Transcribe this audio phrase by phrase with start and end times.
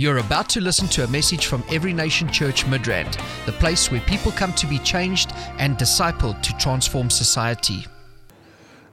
[0.00, 4.00] You're about to listen to a message from Every Nation Church Midrand, the place where
[4.00, 7.84] people come to be changed and discipled to transform society.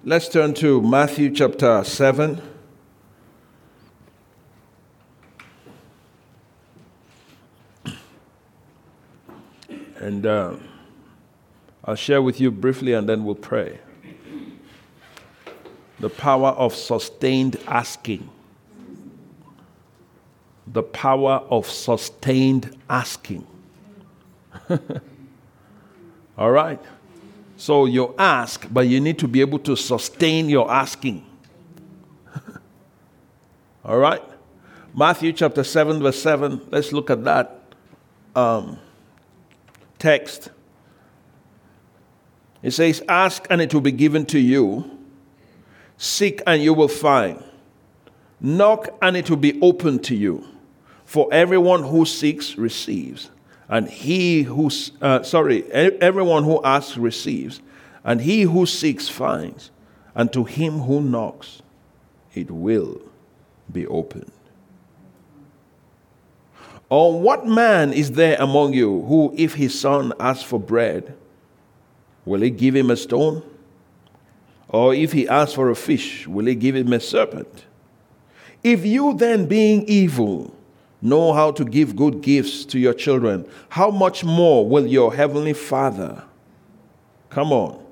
[0.04, 2.42] Let's turn to Matthew chapter 7.
[10.02, 10.58] And uh,
[11.86, 13.80] I'll share with you briefly and then we'll pray.
[16.02, 18.30] The power of sustained asking.
[20.74, 23.48] The power of sustained asking.
[26.38, 26.80] All right.
[27.58, 31.26] So you ask, but you need to be able to sustain your asking.
[33.86, 34.22] All right?
[34.94, 36.62] Matthew chapter 7, verse 7.
[36.70, 37.62] Let's look at that
[38.36, 38.80] um,
[39.98, 40.50] text.
[42.62, 45.00] It says, Ask and it will be given to you,
[45.98, 47.44] seek and you will find,
[48.40, 50.46] knock and it will be opened to you.
[51.08, 53.32] For everyone who seeks receives
[53.70, 54.70] and he who,
[55.02, 57.62] uh, sorry, everyone who asks receives,
[58.04, 59.72] and he who seeks finds,
[60.16, 61.62] and to him who knocks,
[62.34, 63.02] it will
[63.72, 64.32] be opened.
[66.90, 71.16] Or what man is there among you who, if his son asks for bread,
[72.26, 73.44] will he give him a stone?
[74.68, 77.66] Or if he asks for a fish, will he give him a serpent?
[78.62, 80.54] If you then, being evil,
[81.02, 85.54] know how to give good gifts to your children, how much more will your heavenly
[85.54, 86.24] Father?
[87.30, 87.84] Come on.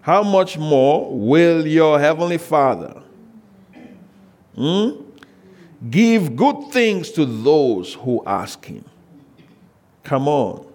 [0.00, 3.02] How much more will your heavenly Father
[4.54, 4.90] hmm,
[5.90, 8.84] give good things to those who ask him?
[10.02, 10.66] Come on.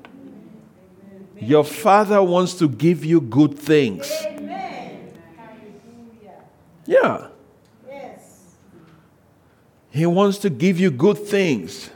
[1.39, 4.09] Your Father wants to give you good things.
[6.85, 7.27] Yeah.
[9.93, 11.91] He wants to give you good things.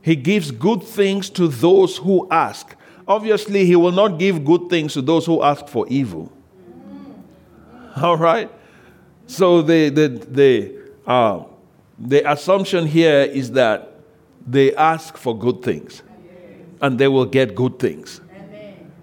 [0.00, 2.74] He gives good things to those who ask.
[3.06, 6.32] Obviously, He will not give good things to those who ask for evil.
[7.96, 8.50] All right?
[9.26, 11.44] So, the, the, the, uh,
[11.98, 13.92] the assumption here is that
[14.46, 16.02] they ask for good things
[16.80, 18.22] and they will get good things.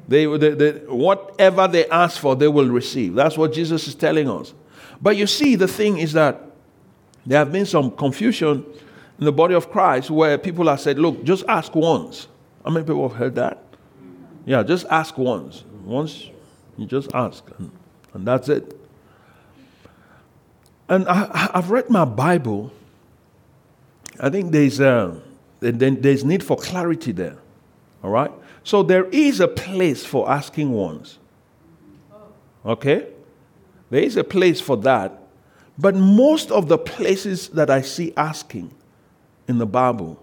[0.08, 3.14] They, they, they, whatever they ask for, they will receive.
[3.14, 4.56] That's what Jesus is telling us.
[5.00, 6.42] But you see, the thing is that
[7.26, 8.66] there have been some confusion
[9.20, 12.28] in the body of Christ where people have said, look, just ask once.
[12.64, 13.64] How many people have heard that?
[14.46, 15.64] Yeah, just ask once.
[15.84, 16.30] Once
[16.78, 17.72] you just ask, and,
[18.14, 18.80] and that's it.
[20.88, 22.72] And I, have read my Bible.
[24.20, 25.20] I think there's, uh,
[25.60, 27.38] there's need for clarity there.
[28.04, 28.32] All right?
[28.64, 31.18] So there is a place for asking once.
[32.66, 33.08] Okay?
[33.90, 35.25] There is a place for that.
[35.78, 38.72] But most of the places that I see asking
[39.48, 40.22] in the Bible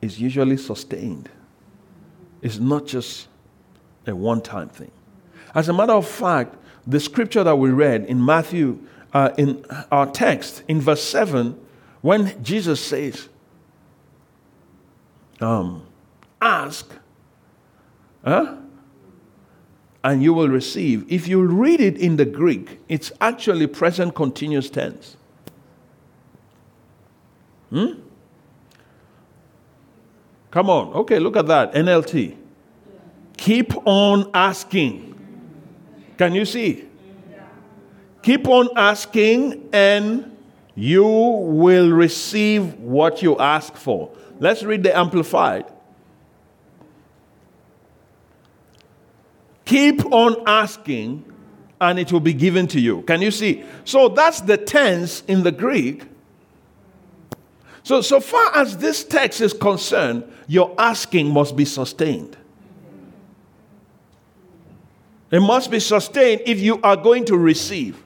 [0.00, 1.28] is usually sustained.
[2.40, 3.28] It's not just
[4.06, 4.92] a one time thing.
[5.54, 6.54] As a matter of fact,
[6.86, 8.78] the scripture that we read in Matthew,
[9.12, 11.58] uh, in our text, in verse 7,
[12.00, 13.28] when Jesus says,
[15.40, 15.84] um,
[16.40, 16.92] Ask,
[18.24, 18.56] huh?
[20.04, 21.10] And you will receive.
[21.10, 25.16] If you read it in the Greek, it's actually present continuous tense.
[27.70, 27.94] Hmm?
[30.50, 30.92] Come on.
[30.94, 31.74] Okay, look at that.
[31.74, 32.36] NLT.
[33.36, 35.14] Keep on asking.
[36.16, 36.84] Can you see?
[38.22, 40.36] Keep on asking, and
[40.74, 44.10] you will receive what you ask for.
[44.40, 45.66] Let's read the Amplified.
[49.68, 51.30] Keep on asking,
[51.78, 53.02] and it will be given to you.
[53.02, 53.62] Can you see?
[53.84, 56.04] So that's the tense in the Greek.
[57.82, 62.34] So, so far as this text is concerned, your asking must be sustained.
[65.30, 68.02] It must be sustained if you are going to receive.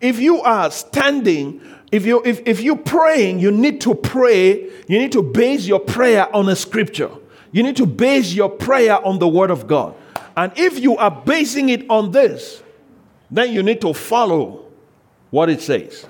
[0.00, 1.60] If you are standing,
[1.90, 5.80] if you if, if you're praying, you need to pray, you need to base your
[5.80, 7.10] prayer on a scripture.
[7.50, 9.96] You need to base your prayer on the word of God.
[10.36, 12.62] And if you are basing it on this,
[13.30, 14.64] then you need to follow
[15.30, 16.06] what it says.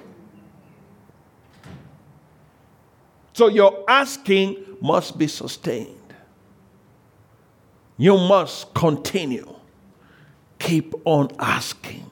[3.33, 5.97] So your asking must be sustained.
[7.97, 9.55] You must continue.
[10.59, 12.11] Keep on asking,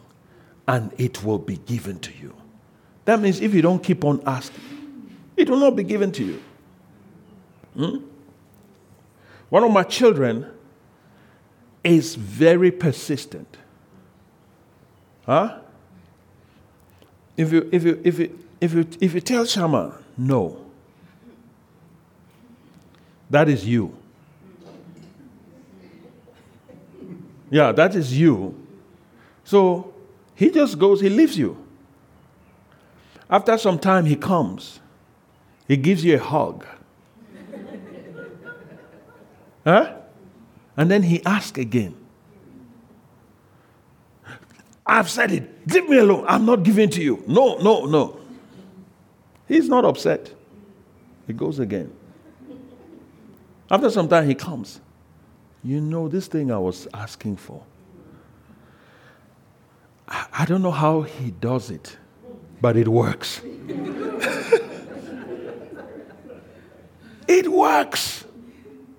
[0.67, 2.35] and it will be given to you.
[3.05, 6.43] That means if you don't keep on asking, it will not be given to you.
[7.75, 7.97] Hmm?
[9.51, 10.47] One of my children
[11.85, 13.57] is very persistent.
[15.25, 15.59] Huh?
[17.37, 20.69] If you, if you, if you, if you, if you tell Shama no,
[23.31, 23.95] That is you.
[27.51, 28.55] Yeah, that is you.
[29.45, 29.93] So
[30.35, 31.57] he just goes, he leaves you.
[33.31, 34.81] After some time, he comes.
[35.67, 36.65] He gives you a hug.
[39.65, 39.98] huh?
[40.79, 41.95] And then he asks again.
[44.87, 45.69] I've said it.
[45.69, 46.25] Leave me alone.
[46.29, 47.23] I'm not giving to you.
[47.27, 48.21] No, no, no.
[49.49, 50.33] He's not upset.
[51.27, 51.93] He goes again.
[53.71, 54.81] After some time, he comes.
[55.65, 57.65] You know, this thing I was asking for.
[60.07, 61.99] I, I don't know how he does it,
[62.61, 63.41] but it works.
[67.27, 68.25] it works.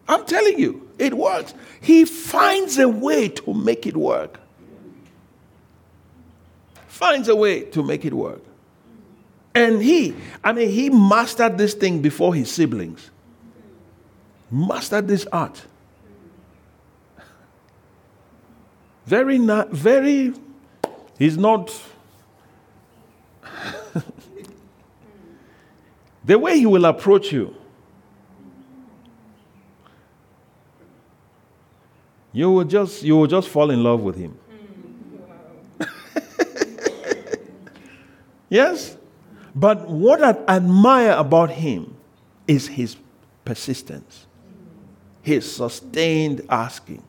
[0.09, 1.53] I'm telling you, it works.
[1.81, 4.39] He finds a way to make it work.
[6.87, 8.43] Finds a way to make it work.
[9.55, 10.13] And he,
[10.43, 13.09] I mean, he mastered this thing before his siblings.
[14.51, 15.65] Mastered this art.
[19.05, 20.33] Very, na- very,
[21.17, 21.73] he's not.
[26.25, 27.55] the way he will approach you,
[32.31, 34.37] you will just, you will just fall in love with him.
[38.49, 38.97] yes?
[39.55, 41.95] But what I admire about him
[42.47, 42.95] is his
[43.45, 44.27] persistence,
[45.21, 47.03] his sustained asking.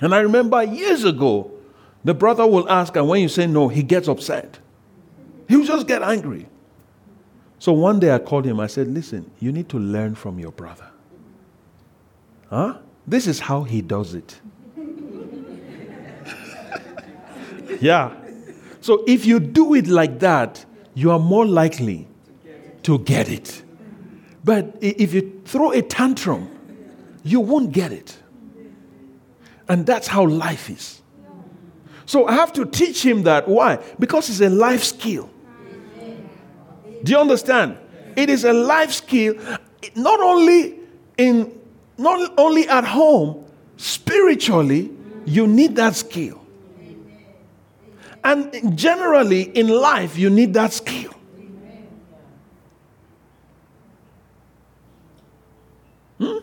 [0.00, 1.50] And I remember years ago,
[2.04, 4.58] the brother will ask, and when you say no, he gets upset.
[5.48, 6.46] He will just get angry.
[7.58, 10.52] So one day I called him, I said, Listen, you need to learn from your
[10.52, 10.88] brother.
[12.50, 12.78] Huh?
[13.06, 14.40] This is how he does it.
[17.80, 18.12] yeah.
[18.80, 20.64] So if you do it like that,
[20.94, 22.08] you are more likely
[22.82, 23.62] to get it.
[24.44, 26.48] But if you throw a tantrum,
[27.22, 28.16] you won't get it.
[29.68, 31.02] And that's how life is.
[32.06, 33.48] So I have to teach him that.
[33.48, 33.80] Why?
[33.98, 35.28] Because it's a life skill.
[37.02, 37.78] Do you understand?
[38.14, 39.34] It is a life skill,
[39.96, 40.78] not only
[41.18, 41.55] in
[41.98, 43.44] not only at home,
[43.76, 44.90] spiritually,
[45.24, 46.40] you need that skill.
[48.22, 51.14] And generally in life, you need that skill.
[56.18, 56.38] Hmm?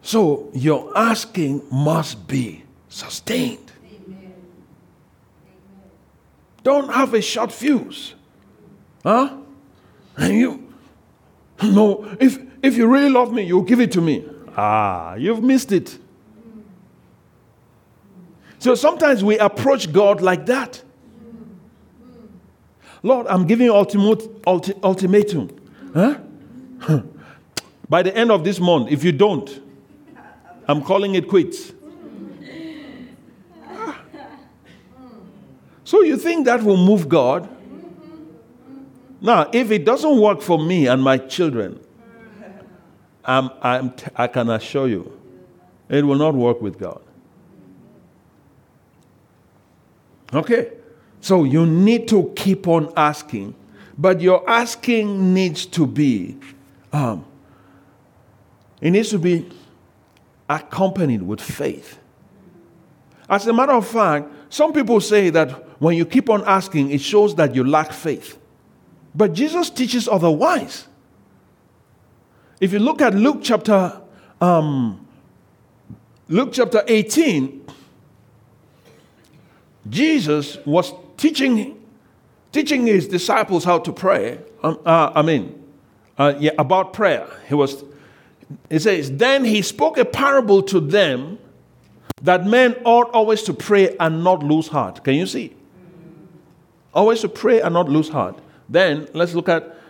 [0.00, 3.72] So your asking must be sustained.
[6.62, 8.14] Don't have a short fuse.
[9.02, 9.36] Huh?
[10.16, 10.72] And you,
[11.62, 14.24] no, if, if you really love me, you'll give it to me.
[14.56, 15.98] Ah, you've missed it.
[18.58, 20.82] So sometimes we approach God like that.
[23.02, 25.50] Lord, I'm giving you ultimate, ulti, ultimatum.
[25.92, 27.02] Huh?
[27.88, 29.60] By the end of this month, if you don't,
[30.68, 31.72] I'm calling it quits.
[35.84, 37.48] So you think that will move God?
[39.20, 41.80] Now, if it doesn't work for me and my children,
[43.24, 45.18] I'm, I'm t- i can assure you,
[45.88, 47.00] it will not work with God.
[50.34, 50.72] Okay?
[51.20, 53.54] So you need to keep on asking,
[53.96, 56.36] but your asking needs to be,
[56.92, 57.24] um,
[58.80, 59.48] it needs to be
[60.48, 61.98] accompanied with faith.
[63.28, 67.00] As a matter of fact, some people say that when you keep on asking, it
[67.00, 68.38] shows that you lack faith.
[69.14, 70.86] But Jesus teaches otherwise.
[72.62, 74.00] If you look at Luke chapter
[74.40, 75.04] um,
[76.28, 77.66] Luke chapter 18,
[79.90, 81.82] Jesus was teaching
[82.52, 84.38] teaching his disciples how to pray.
[84.62, 85.60] Um, uh, I mean,
[86.16, 87.26] uh, yeah, about prayer.
[87.48, 87.82] He was
[88.70, 91.40] it says, Then he spoke a parable to them
[92.22, 95.02] that men ought always to pray and not lose heart.
[95.02, 95.52] Can you see?
[96.94, 98.38] Always to pray and not lose heart.
[98.68, 99.81] Then let's look at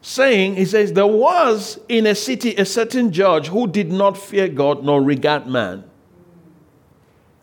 [0.00, 4.48] saying, he says, There was in a city a certain judge who did not fear
[4.48, 5.84] God nor regard man.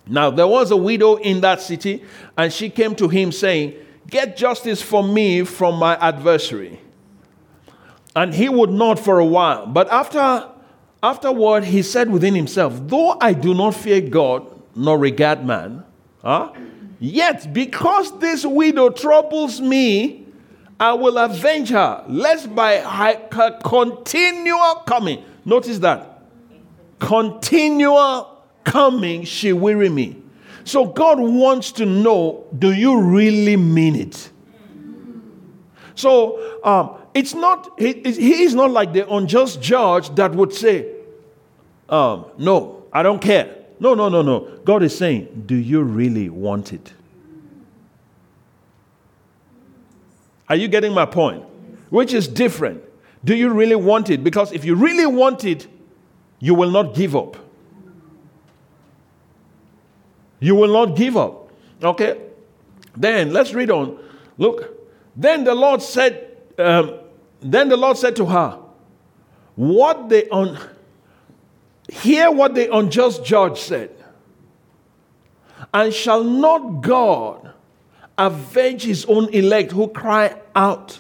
[0.07, 2.03] Now there was a widow in that city,
[2.37, 3.73] and she came to him saying,
[4.07, 6.79] Get justice for me from my adversary.
[8.15, 9.65] And he would not for a while.
[9.65, 10.49] But after
[11.01, 15.83] afterward he said within himself, Though I do not fear God nor regard man,
[16.21, 16.51] huh,
[16.99, 20.24] yet because this widow troubles me,
[20.79, 26.21] I will avenge her, lest by her continual coming, notice that,
[26.99, 30.21] continual coming, she weary me.
[30.65, 34.31] So God wants to know do you really mean it?
[35.93, 40.91] So um, it's not, he, he is not like the unjust judge that would say,
[41.87, 43.55] um, No, I don't care.
[43.79, 44.59] No, no, no, no.
[44.65, 46.91] God is saying, Do you really want it?
[50.49, 51.43] Are you getting my point?
[51.89, 52.83] Which is different.
[53.23, 54.23] Do you really want it?
[54.23, 55.67] Because if you really want it,
[56.39, 57.37] you will not give up.
[60.39, 61.49] You will not give up.
[61.81, 62.21] Okay?
[62.95, 63.97] Then let's read on.
[64.37, 64.71] Look.
[65.15, 66.99] Then the Lord said, um,
[67.41, 68.59] then the Lord said to her,
[69.55, 70.59] What the un
[71.89, 73.91] hear what the unjust judge said.
[75.73, 77.53] And shall not God
[78.17, 80.99] avenge his own elect who cry out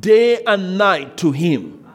[0.00, 1.86] day and night to him?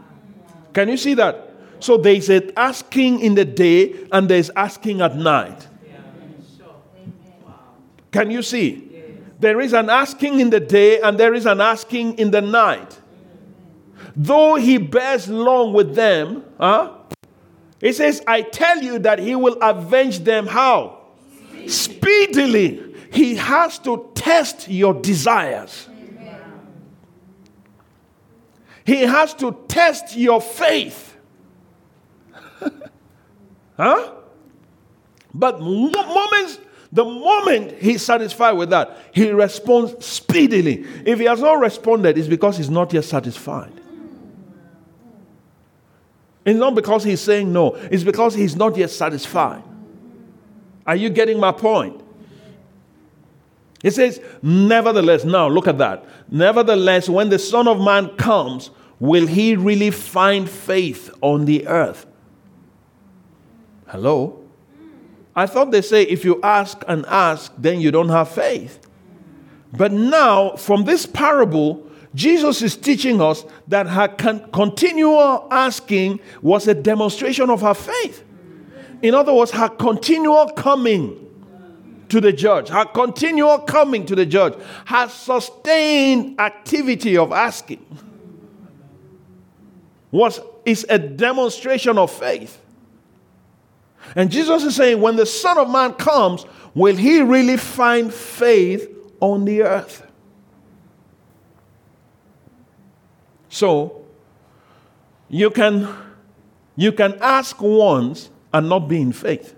[0.73, 1.51] Can you see that?
[1.79, 5.67] So there's an asking in the day and there's asking at night.
[8.11, 8.89] Can you see?
[9.39, 13.01] There is an asking in the day and there is an asking in the night.
[14.15, 16.93] Though he bears long with them, huh?
[17.81, 20.99] He says, I tell you that he will avenge them how?
[21.67, 22.92] Speedily.
[23.13, 25.87] He has to test your desires.
[28.85, 31.15] He has to test your faith.
[33.77, 34.11] huh?
[35.31, 36.57] But moments,
[36.91, 40.83] the moment he's satisfied with that, he responds speedily.
[41.05, 43.79] If he has not responded, it's because he's not yet satisfied.
[46.45, 49.63] It's not because he's saying no, it's because he's not yet satisfied.
[50.85, 52.02] Are you getting my point?
[53.83, 56.05] It says, Nevertheless, now look at that.
[56.31, 62.05] Nevertheless, when the Son of Man comes, will he really find faith on the earth?
[63.87, 64.39] Hello?
[65.35, 68.79] I thought they say if you ask and ask, then you don't have faith.
[69.73, 76.67] But now, from this parable, Jesus is teaching us that her con- continual asking was
[76.67, 78.23] a demonstration of her faith.
[79.01, 81.22] In other words, her continual coming
[82.09, 84.53] to the judge, her continual coming to the judge,
[84.85, 87.85] her sustained activity of asking
[90.11, 92.61] was is a demonstration of faith.
[94.15, 96.45] And Jesus is saying, when the Son of Man comes,
[96.75, 100.05] will he really find faith on the earth?
[103.49, 104.05] So
[105.29, 105.87] you can
[106.75, 109.55] you can ask once and not be in faith.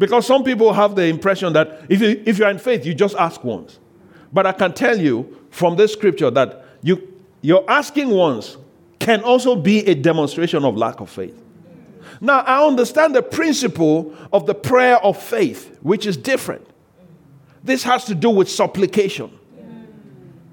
[0.00, 3.14] Because some people have the impression that if, you, if you're in faith, you just
[3.14, 3.78] ask once.
[4.32, 8.56] But I can tell you from this scripture that you, your asking once
[8.98, 11.40] can also be a demonstration of lack of faith.
[12.20, 16.66] Now, I understand the principle of the prayer of faith, which is different.
[17.62, 19.30] This has to do with supplication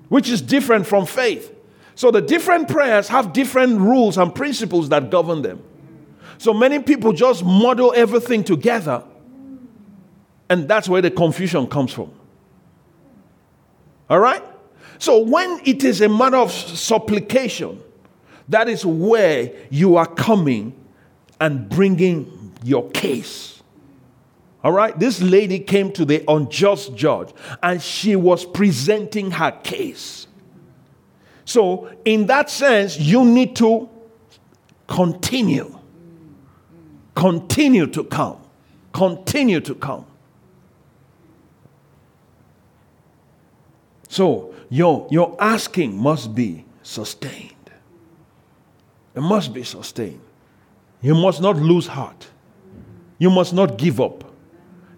[0.10, 1.54] which is different from faith.
[1.96, 5.64] So the different prayers have different rules and principles that govern them.
[6.38, 9.04] So many people just model everything together,
[10.50, 12.12] and that's where the confusion comes from.
[14.10, 14.44] All right?
[15.00, 17.82] So when it is a matter of supplication,
[18.50, 20.74] that is where you are coming
[21.40, 23.62] and bringing your case.
[24.64, 27.30] All right, this lady came to the unjust judge
[27.62, 30.28] and she was presenting her case.
[31.46, 33.88] So, in that sense, you need to
[34.88, 35.78] continue.
[37.16, 38.42] Continue to come.
[38.92, 40.07] Continue to come.
[44.18, 47.70] So, your, your asking must be sustained.
[49.14, 50.22] It must be sustained.
[51.04, 52.28] You must not lose heart.
[53.20, 54.24] You must not give up.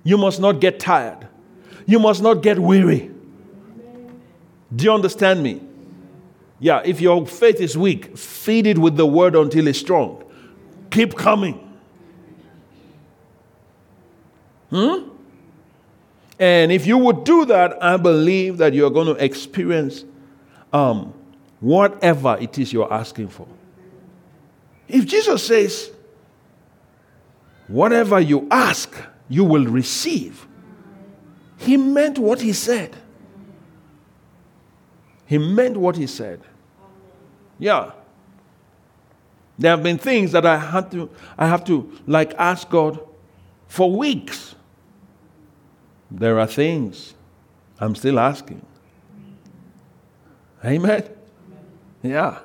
[0.06, 1.28] You must not get tired.
[1.86, 3.12] You must not get weary.
[4.74, 5.64] Do you understand me?
[6.62, 10.24] Yeah, if your faith is weak, feed it with the word until it's strong.
[10.92, 11.60] Keep coming.
[14.70, 15.10] Hmm?
[16.40, 20.06] And if you would do that, I believe that you're going to experience
[20.72, 21.14] um,
[21.60, 23.48] whatever it is you're asking for.
[24.88, 25.92] If Jesus says,
[27.68, 28.96] whatever you ask,
[29.28, 30.48] you will receive.
[31.58, 32.96] He meant what he said.
[35.26, 36.42] He meant what he said.
[37.60, 37.92] Yeah.
[39.60, 43.00] There have been things that I had to I have to like ask God
[43.68, 44.56] for weeks.
[46.12, 47.14] There are things
[47.80, 48.66] I'm still asking.
[50.64, 51.04] Amen.
[52.02, 52.40] Yeah.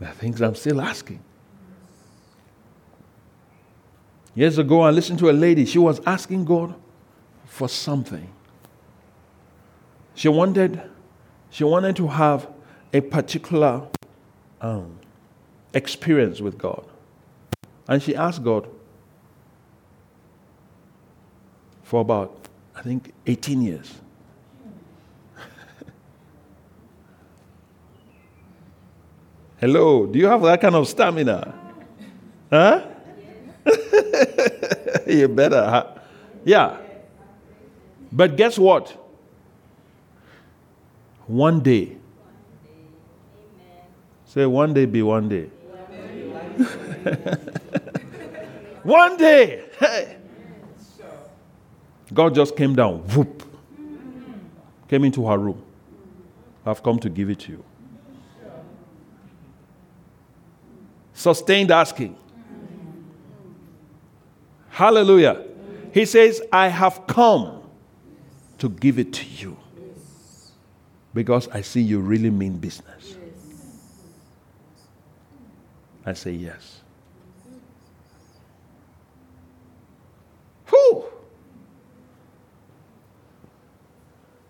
[0.00, 1.22] There are things I'm still asking.
[4.34, 5.64] Years ago, I listened to a lady.
[5.64, 6.74] She was asking God
[7.44, 8.32] for something.
[10.14, 10.80] She wanted,
[11.50, 12.48] she wanted to have
[12.92, 13.86] a particular
[14.60, 14.98] um,
[15.74, 16.84] experience with God.
[17.88, 18.68] And she asked God
[21.88, 23.94] for about, I think, 18 years.
[29.56, 31.54] Hello, do you have that kind of stamina?
[32.50, 32.84] Huh?
[35.06, 35.64] you better.
[35.64, 35.86] Huh?
[36.44, 36.76] Yeah.
[38.12, 38.94] But guess what?
[41.26, 41.96] One day.
[44.26, 45.44] Say, one day be one day.
[48.82, 49.64] one day.
[49.80, 50.18] Hey.
[52.12, 53.42] God just came down, whoop,
[54.88, 55.62] came into her room.
[56.64, 57.64] I've come to give it to you.
[61.12, 62.16] Sustained asking.
[64.70, 65.44] Hallelujah.
[65.92, 67.62] He says, I have come
[68.58, 69.56] to give it to you
[71.14, 73.16] because I see you really mean business.
[76.06, 76.80] I say yes.
[80.68, 81.04] Whew.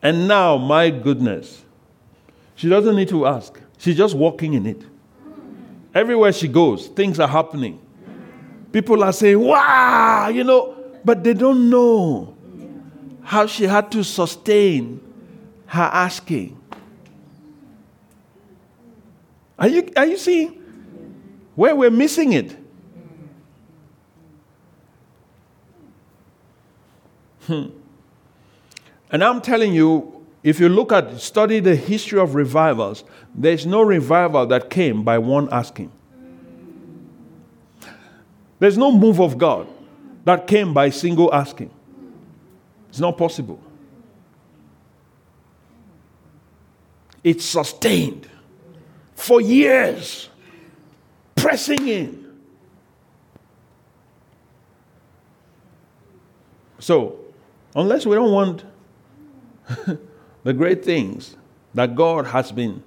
[0.02, 1.64] And now, my goodness,
[2.54, 3.60] she doesn't need to ask.
[3.78, 4.82] She's just walking in it.
[5.94, 7.80] Everywhere she goes, things are happening.
[8.72, 12.36] People are saying, wow, you know, but they don't know
[13.22, 15.00] how she had to sustain
[15.66, 16.56] her asking.
[19.58, 20.50] Are you, are you seeing
[21.54, 22.56] where we're missing it?
[27.46, 27.77] Hmm.
[29.10, 33.82] And I'm telling you, if you look at, study the history of revivals, there's no
[33.82, 35.90] revival that came by one asking.
[38.58, 39.68] There's no move of God
[40.24, 41.70] that came by single asking.
[42.88, 43.60] It's not possible.
[47.22, 48.28] It's sustained
[49.14, 50.28] for years,
[51.34, 52.24] pressing in.
[56.78, 57.18] So,
[57.74, 58.64] unless we don't want
[60.44, 61.36] the great things
[61.74, 62.82] that God has been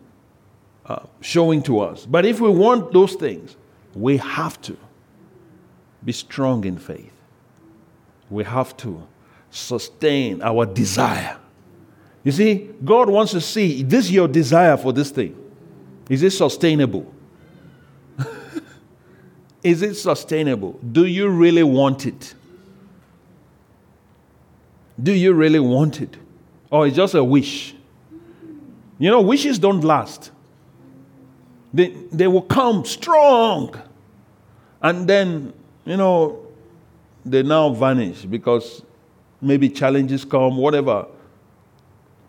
[0.86, 3.56] uh, showing to us, but if we want those things,
[3.94, 4.78] we have to
[6.04, 7.14] be strong in faith.
[8.30, 9.08] We have to
[9.52, 11.38] sustain our desire.
[12.24, 15.38] You see, God wants to see this your desire for this thing.
[16.10, 17.14] Is it sustainable?
[19.64, 20.80] Is it sustainable?
[20.92, 22.34] Do you really want it?
[25.02, 26.18] Do you really want it?
[26.72, 27.76] Or it's just a wish?
[28.98, 30.32] You know, wishes don't last.
[31.74, 33.80] They, they will come strong.
[34.82, 35.54] And then
[35.86, 36.46] you know,
[37.26, 38.84] they now vanish because
[39.42, 41.08] maybe challenges come, whatever.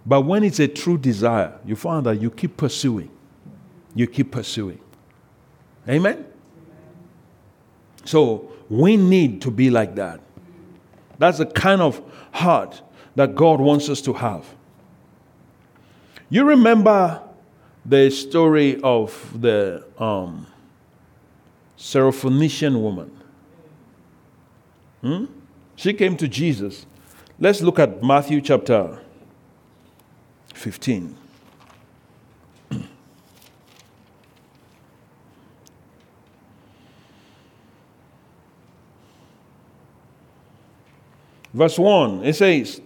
[0.04, 3.10] But when it's a true desire, you find that you keep pursuing.
[3.94, 4.80] You keep pursuing.
[5.88, 6.26] Amen?
[8.04, 10.20] So we need to be like that.
[11.18, 12.00] That's the kind of
[12.32, 12.82] heart
[13.14, 14.46] that God wants us to have.
[16.30, 17.20] You remember
[17.84, 20.46] the story of the um,
[21.76, 23.10] Syrophoenician woman.
[25.02, 25.26] Hmm?
[25.76, 26.86] She came to Jesus.
[27.38, 28.98] Let's look at Matthew chapter
[30.54, 31.16] 15.
[41.52, 42.80] Verse 1, it says,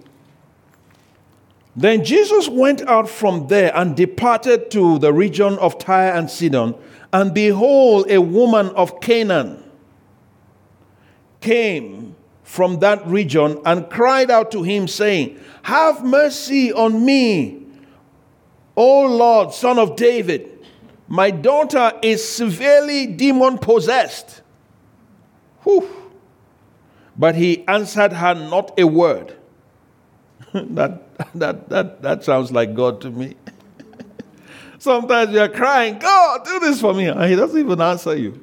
[1.77, 6.75] Then Jesus went out from there and departed to the region of Tyre and Sidon,
[7.12, 9.62] and behold, a woman of Canaan
[11.41, 17.67] came from that region and cried out to him, saying, Have mercy on me,
[18.75, 20.53] O Lord, son of David.
[21.09, 24.43] My daughter is severely demon possessed.
[27.19, 29.36] But he answered her not a word.
[30.75, 31.03] that,
[31.35, 33.35] that, that, that sounds like God to me.
[34.79, 37.07] Sometimes you're crying, God, do this for me.
[37.07, 38.42] And he doesn't even answer you.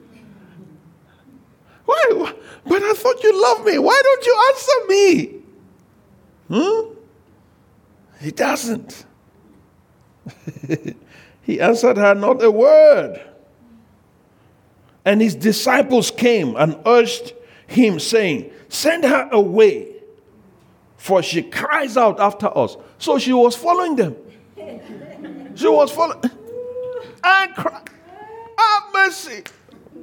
[1.86, 2.34] Why?
[2.66, 3.78] But I thought you loved me.
[3.80, 5.42] Why don't you answer me?
[6.50, 6.94] Hmm?
[8.24, 9.06] He doesn't.
[11.42, 13.22] he answered her not a word.
[15.04, 17.34] And his disciples came and urged
[17.68, 19.93] him, saying, Send her away,
[21.04, 22.78] for she cries out after us.
[22.98, 24.16] So she was following them.
[25.54, 26.22] She was following.
[27.22, 27.82] And cry,
[28.58, 29.44] Have mercy.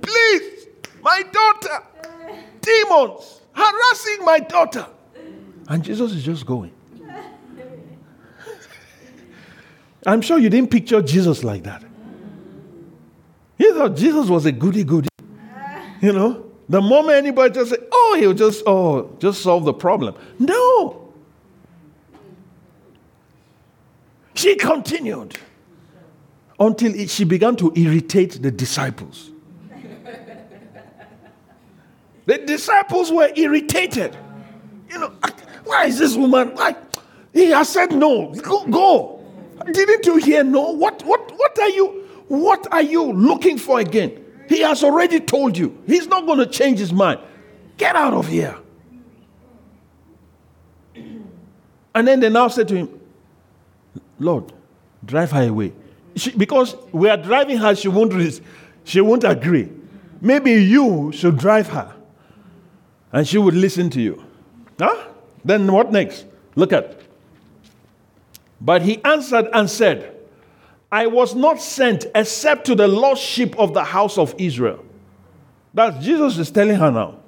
[0.03, 0.67] Please,
[1.03, 1.87] my daughter
[2.61, 4.87] demons harassing my daughter.
[5.69, 6.73] And Jesus is just going.
[10.05, 11.83] I'm sure you didn't picture Jesus like that.
[13.57, 15.09] You thought Jesus was a goody goody.
[16.03, 20.15] You know, the moment anybody just say, oh, he'll just, oh, just solve the problem.
[20.39, 21.13] No.
[24.35, 25.37] She continued
[26.61, 29.33] until it, she began to irritate the disciples.
[32.27, 34.17] the disciples were irritated.
[34.89, 36.77] You know, ah, why is this woman like?
[37.33, 38.33] He has said no.
[38.33, 39.27] Go, go.
[39.73, 40.71] Didn't you hear no?
[40.71, 42.07] What, what, what are you?
[42.29, 44.20] What are you looking for again?
[44.51, 45.81] He has already told you.
[45.87, 47.21] He's not going to change his mind.
[47.77, 48.57] Get out of here.
[51.95, 53.01] And then they now said to him,
[54.19, 54.53] Lord,
[55.05, 55.73] drive her away.
[56.17, 58.41] She, because we are driving her, she won't,
[58.83, 59.69] she won't agree.
[60.21, 61.95] Maybe you should drive her
[63.13, 64.25] and she would listen to you.
[64.81, 65.11] Huh?
[65.45, 66.27] Then what next?
[66.57, 67.01] Look at.
[68.61, 70.17] But he answered and said,
[70.93, 74.85] I was not sent except to the lost sheep of the house of Israel.
[75.75, 77.19] That Jesus is telling her now.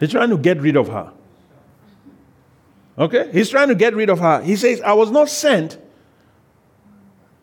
[0.00, 1.12] He's trying to get rid of her.
[2.98, 3.30] Okay?
[3.32, 4.42] He's trying to get rid of her.
[4.42, 5.78] He says, I was not sent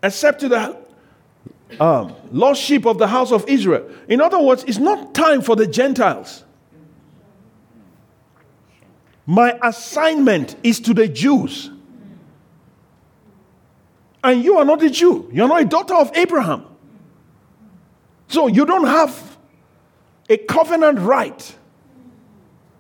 [0.02, 0.78] except to the
[1.80, 3.90] um, lost sheep of the house of Israel.
[4.08, 6.44] In other words, it's not time for the Gentiles.
[9.26, 11.70] My assignment is to the Jews.
[14.24, 15.30] And you are not a Jew.
[15.34, 16.66] You're not a daughter of Abraham.
[18.28, 19.38] So you don't have
[20.30, 21.56] a covenant right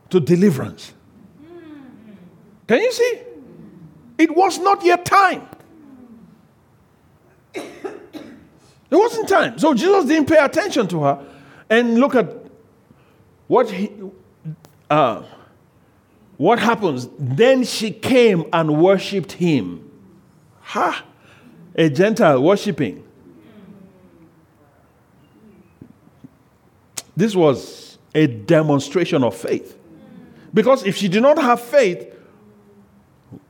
[0.09, 0.93] to deliverance.
[2.67, 3.21] Can you see?
[4.17, 5.47] It was not yet time.
[7.53, 9.57] It wasn't time.
[9.57, 11.25] So Jesus didn't pay attention to her.
[11.69, 12.31] And look at
[13.47, 13.91] what he,
[14.89, 15.23] uh,
[16.37, 17.09] what happens.
[17.17, 19.89] Then she came and worshipped him.
[20.61, 21.03] Ha!
[21.75, 23.03] A Gentile worshiping.
[27.15, 29.77] This was a demonstration of faith.
[30.53, 32.13] Because if she did not have faith,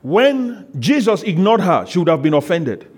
[0.02, 2.90] when Jesus ignored her, she would have been offended.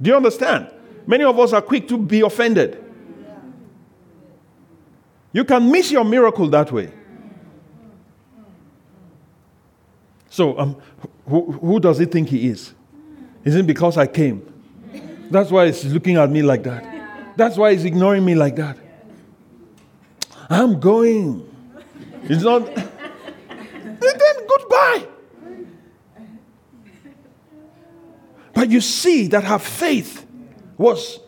[0.00, 0.70] Do you understand?
[1.06, 2.80] Many of us are quick to be offended.
[5.32, 6.92] You can miss your miracle that way.
[10.30, 10.76] So, um,
[11.26, 12.74] who, who does he think he is?
[13.44, 14.52] Is it because I came?
[15.30, 16.84] That's why he's looking at me like that.
[17.36, 18.78] That's why he's ignoring me like that.
[20.48, 21.48] I'm going.
[22.24, 22.66] It's not.
[22.74, 25.06] then goodbye.
[28.52, 30.26] But you see that her faith
[30.76, 31.20] was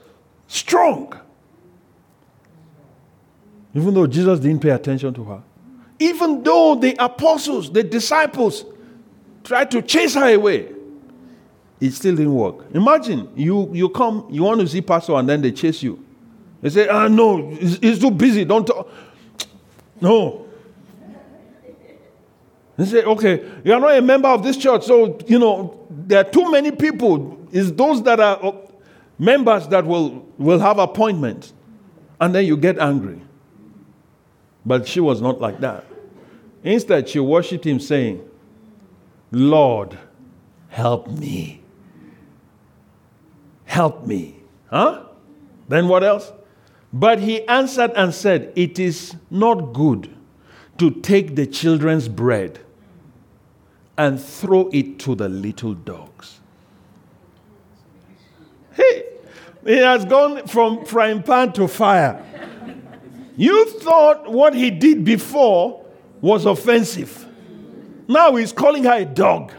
[0.46, 1.18] strong.
[3.74, 5.42] Even though Jesus didn't pay attention to her.
[5.98, 8.64] Even though the apostles, the disciples,
[9.46, 10.68] tried to chase her away.
[11.80, 12.66] It still didn't work.
[12.74, 16.02] Imagine you, you come, you want to see pastor, and then they chase you.
[16.62, 18.44] They say, ah, no, he's, too busy.
[18.44, 18.88] Don't talk.
[20.00, 20.46] No.
[22.76, 26.20] They say, okay, you are not a member of this church, so, you know, there
[26.20, 27.46] are too many people.
[27.52, 28.52] It's those that are uh,
[29.18, 31.52] members that will, will have appointments.
[32.20, 33.20] And then you get angry.
[34.64, 35.84] But she was not like that.
[36.64, 38.28] Instead, she worshiped him, saying,
[39.30, 39.98] Lord,
[40.68, 41.62] help me.
[43.64, 44.36] Help me.
[44.70, 45.04] Huh?
[45.68, 46.32] Then what else?
[46.92, 50.14] But he answered and said, It is not good
[50.78, 52.60] to take the children's bread
[53.98, 56.40] and throw it to the little dogs.
[58.72, 59.04] Hey,
[59.64, 62.24] he has gone from frying pan to fire.
[63.36, 65.84] You thought what he did before
[66.20, 67.25] was offensive.
[68.08, 69.52] Now he's calling her a dog.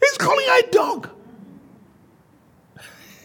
[0.00, 1.10] He's calling her a dog.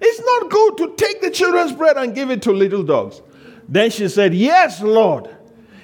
[0.00, 3.20] it's not good to take the children's bread and give it to little dogs.
[3.68, 5.28] Then she said, Yes, Lord.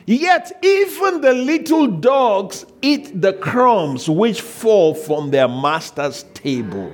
[0.06, 6.92] Yet even the little dogs eat the crumbs which fall from their master's table.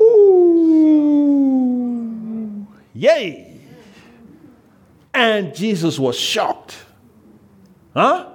[0.00, 1.38] Ooh.
[2.94, 3.47] Yay!
[5.18, 6.76] And Jesus was shocked.
[7.92, 8.28] Huh?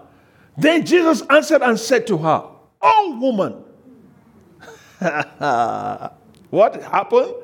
[0.57, 2.43] Then Jesus answered and said to her,
[2.81, 3.63] Oh, woman,
[6.49, 7.35] what happened?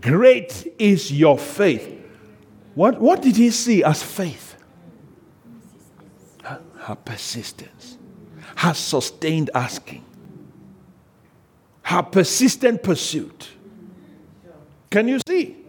[0.00, 1.88] Great is your faith.
[2.74, 4.56] What, what did he see as faith?
[6.42, 7.96] Her, her persistence,
[8.56, 10.04] her sustained asking,
[11.82, 13.50] her persistent pursuit.
[14.90, 15.63] Can you see?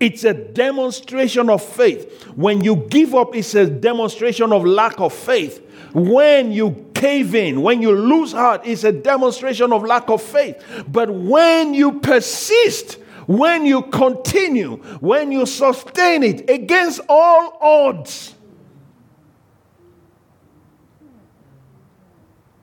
[0.00, 2.24] It's a demonstration of faith.
[2.36, 5.64] When you give up, it's a demonstration of lack of faith.
[5.92, 10.84] When you cave in, when you lose heart, it's a demonstration of lack of faith.
[10.88, 12.94] But when you persist,
[13.26, 18.34] when you continue, when you sustain it against all odds,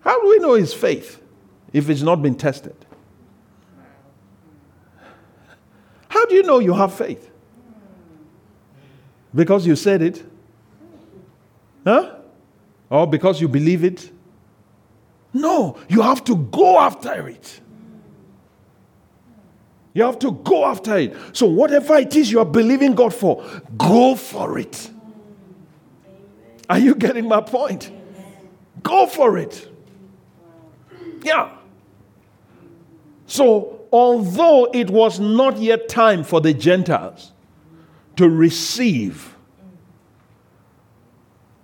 [0.02, 1.22] how do we know it's faith
[1.74, 2.85] if it's not been tested?
[6.16, 7.30] How do you know you have faith?
[9.34, 10.24] Because you said it?
[11.84, 12.16] Huh?
[12.90, 14.10] Or because you believe it?
[15.34, 17.60] No, you have to go after it.
[19.94, 21.18] You have to go after it.
[21.34, 23.44] So, whatever it is you are believing God for,
[23.78, 24.90] go for it.
[26.70, 27.92] Are you getting my point?
[28.84, 29.70] Go for it.
[31.24, 31.52] Yeah.
[33.28, 37.32] So, although it was not yet time for the Gentiles
[38.18, 39.38] to receive,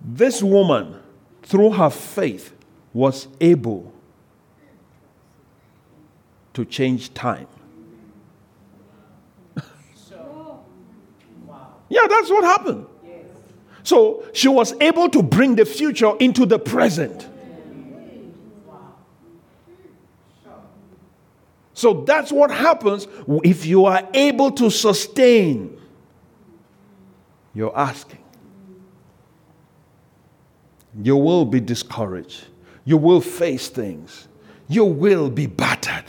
[0.00, 0.98] this woman,
[1.42, 2.54] through her faith,
[2.94, 3.92] was able
[6.54, 7.48] to change time.
[11.90, 12.86] yeah, that's what happened.
[13.82, 17.28] So she was able to bring the future into the present.
[21.82, 23.08] So that's what happens
[23.42, 25.76] if you are able to sustain
[27.54, 28.20] your asking.
[31.02, 32.44] You will be discouraged.
[32.84, 34.28] You will face things.
[34.68, 36.04] You will be battered.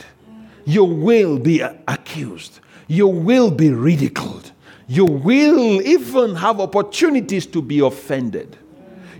[0.64, 2.60] You will be accused.
[2.86, 4.52] You will be ridiculed.
[4.86, 8.56] You will even have opportunities to be offended.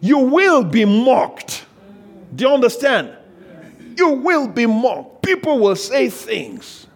[0.00, 1.66] You will be mocked.
[2.32, 3.10] Do you understand?
[3.96, 5.22] You will be mocked.
[5.22, 6.87] People will say things.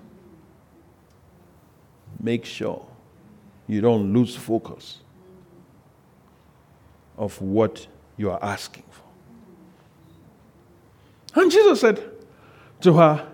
[2.21, 2.85] Make sure
[3.67, 4.99] you don't lose focus
[7.17, 9.03] of what you are asking for.
[11.41, 12.11] And Jesus said
[12.81, 13.29] to her,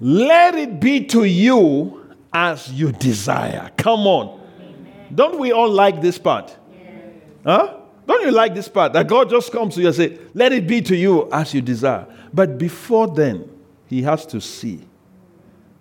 [0.00, 3.70] Let it be to you as you desire.
[3.76, 4.40] Come on.
[4.60, 5.08] Amen.
[5.14, 6.56] Don't we all like this part?
[6.72, 7.04] Yes.
[7.44, 7.79] Huh?
[8.10, 8.92] Don't you like this part?
[8.94, 11.62] That God just comes to you and say, Let it be to you as you
[11.62, 12.08] desire.
[12.34, 13.48] But before then,
[13.86, 14.80] He has to see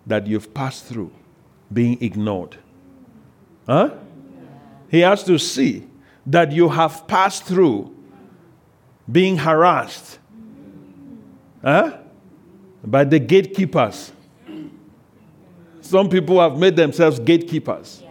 [0.06, 1.12] that you've passed through
[1.74, 2.58] being ignored.
[3.66, 3.96] Huh?
[4.90, 5.88] He has to see
[6.28, 7.96] that you have passed through
[9.12, 10.20] being harassed
[11.64, 11.98] huh?
[12.86, 14.12] by the gatekeepers.
[15.82, 18.04] Some people have made themselves gatekeepers.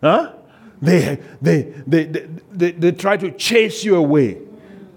[0.00, 0.35] Huh?
[0.80, 4.38] They, they, they, they, they, they try to chase you away.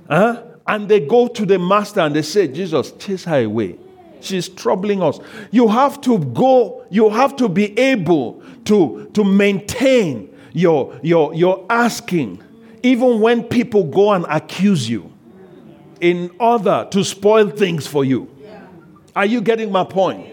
[0.10, 0.44] Huh?
[0.68, 3.78] And they go to the master and they say, Jesus, chase her away.
[4.22, 5.20] She's troubling us.
[5.52, 11.66] You have to go, you have to be able to, to maintain your, your, your
[11.70, 12.44] asking,
[12.84, 15.12] even when people go and accuse you,
[16.02, 18.30] in order to spoil things for you.
[19.16, 20.28] Are you getting my point?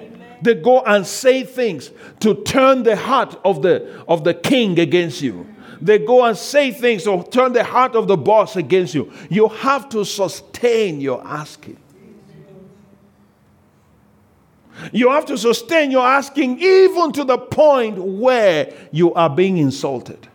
[0.46, 5.20] They go and say things to turn the heart of the, of the king against
[5.20, 5.44] you.
[5.82, 9.12] They go and say things or turn the heart of the boss against you.
[9.28, 11.78] You have to sustain your asking.
[14.92, 20.28] You have to sustain your asking even to the point where you are being insulted.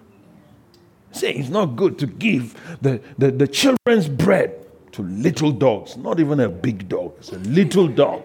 [1.14, 4.58] Say it's not good to give the, the, the children's bread
[4.92, 8.24] to little dogs, not even a big dog, it's a little dog.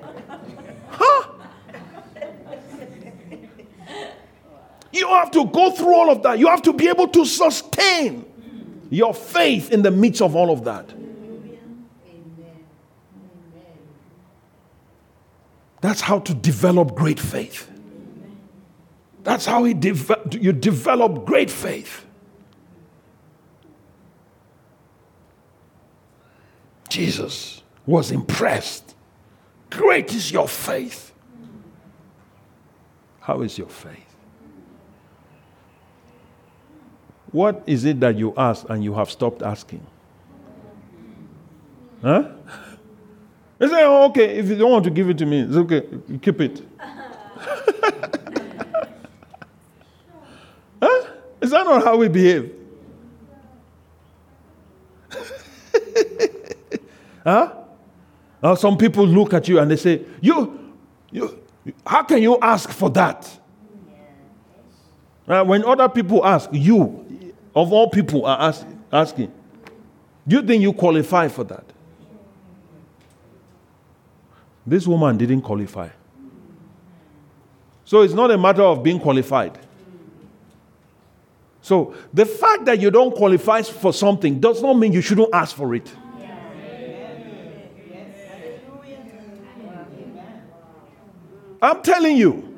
[4.96, 6.38] You have to go through all of that.
[6.38, 8.24] You have to be able to sustain
[8.88, 10.88] your faith in the midst of all of that.
[15.82, 17.70] That's how to develop great faith.
[19.22, 22.06] That's how you develop great faith.
[26.88, 28.94] Jesus was impressed.
[29.68, 31.12] Great is your faith.
[33.20, 34.05] How is your faith?
[37.36, 39.86] What is it that you ask and you have stopped asking?
[42.00, 42.30] Huh?
[43.58, 45.82] They say, oh, okay, if you don't want to give it to me, it's okay,
[46.08, 46.62] you keep it.
[50.80, 51.06] huh?
[51.42, 52.54] Is that not how we behave?
[57.22, 57.52] huh?
[58.42, 60.72] Now some people look at you and they say, you,
[61.10, 61.38] you,
[61.86, 63.30] how can you ask for that?
[65.28, 67.06] Uh, when other people ask, you,
[67.56, 69.32] of all people, are ask, asking,
[70.28, 71.64] do you think you qualify for that?
[74.66, 75.88] This woman didn't qualify.
[77.84, 79.58] So it's not a matter of being qualified.
[81.62, 85.56] So the fact that you don't qualify for something does not mean you shouldn't ask
[85.56, 85.90] for it.
[91.62, 92.54] I'm telling you,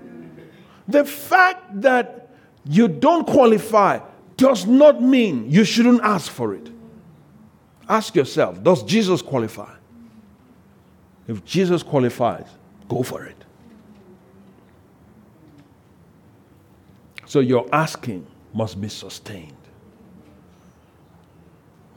[0.89, 2.31] the fact that
[2.65, 4.01] you don't qualify
[4.39, 6.71] does not mean you shouldn't ask for it.
[7.89, 9.75] Ask yourself Does Jesus qualify?
[11.27, 12.47] If Jesus qualifies,
[12.89, 13.37] go for it.
[17.27, 19.53] So your asking must be sustained.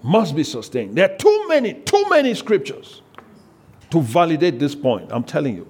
[0.03, 0.97] Must be sustained.
[0.97, 3.01] There are too many, too many scriptures
[3.91, 5.09] to validate this point.
[5.11, 5.67] I'm telling you.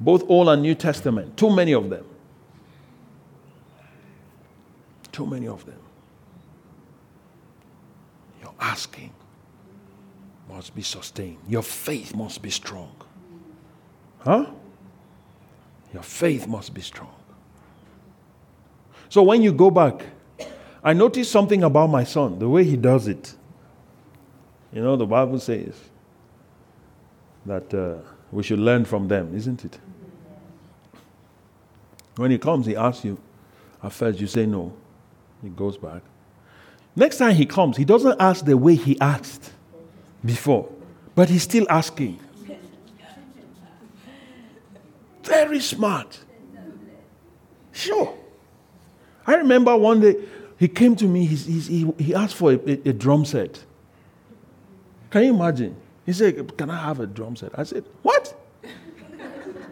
[0.00, 2.04] Both Old and New Testament, too many of them.
[5.12, 5.78] Too many of them.
[8.40, 9.12] Your asking
[10.48, 11.38] must be sustained.
[11.48, 12.94] Your faith must be strong.
[14.20, 14.46] Huh?
[15.92, 17.14] Your faith must be strong.
[19.08, 20.02] So when you go back,
[20.82, 23.34] I noticed something about my son, the way he does it.
[24.72, 25.74] You know, the Bible says
[27.44, 27.98] that uh,
[28.30, 29.78] we should learn from them, isn't it?
[32.16, 33.18] When he comes, he asks you.
[33.82, 34.72] At first, you say no.
[35.42, 36.02] He goes back.
[36.94, 39.52] Next time he comes, he doesn't ask the way he asked
[40.24, 40.70] before,
[41.14, 42.20] but he's still asking.
[45.24, 46.18] Very smart.
[47.72, 48.14] Sure.
[49.26, 50.16] I remember one day
[50.58, 53.64] he came to me, he, he asked for a, a, a drum set.
[55.10, 55.76] Can you imagine?
[56.06, 57.56] He said, Can I have a drum set?
[57.58, 58.34] I said, What?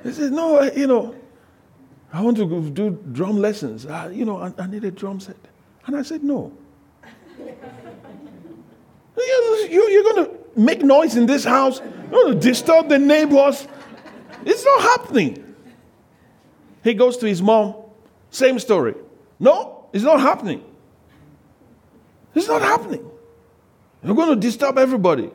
[0.03, 1.15] He said, No, you know,
[2.13, 3.87] I want to do drum lessons.
[3.87, 5.37] Uh, you know, I, I, need a drum set.
[5.91, 6.53] And I said, no.
[9.19, 11.81] you, are going to make noise in this house.
[11.81, 13.67] You're going to disturb the neighbors.
[14.47, 15.57] It's not happening.
[16.85, 17.75] He goes to his mom.
[18.31, 18.95] Same story.
[19.41, 20.63] No, it's not happening.
[22.37, 23.05] It's not happening.
[24.05, 25.33] You're going to disturb everybody.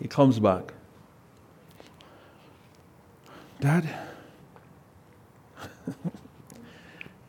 [0.00, 0.74] He comes back.
[3.60, 3.88] Dad,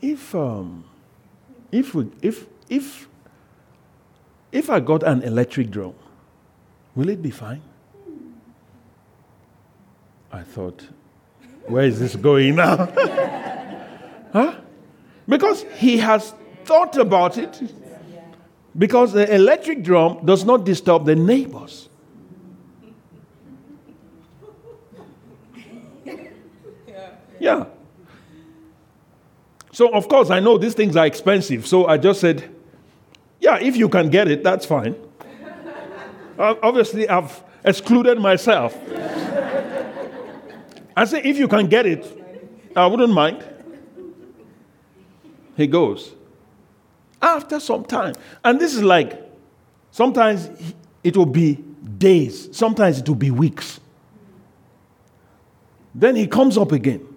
[0.02, 0.84] if um,
[1.72, 3.08] if we, if if
[4.52, 5.94] if I got an electric drum,
[6.96, 7.62] will it be fine?
[10.32, 10.88] I thought,
[11.68, 12.78] where is this going now?
[14.34, 14.56] huh?
[15.28, 16.34] Because he has
[16.66, 17.62] thought about it.
[18.78, 21.90] Because the electric drum does not disturb the neighbors.
[27.42, 27.68] Yeah.
[29.80, 31.66] So, of course, I know these things are expensive.
[31.66, 32.54] So I just said,
[33.40, 34.94] yeah, if you can get it, that's fine.
[36.38, 38.78] Obviously, I've excluded myself.
[40.98, 42.06] I said, if you can get it,
[42.76, 43.42] I wouldn't mind.
[45.56, 46.14] He goes.
[47.22, 49.32] After some time, and this is like,
[49.92, 50.50] sometimes
[51.06, 51.56] it will be
[51.98, 53.80] days, sometimes it will be weeks.
[55.96, 57.09] Then he comes up again.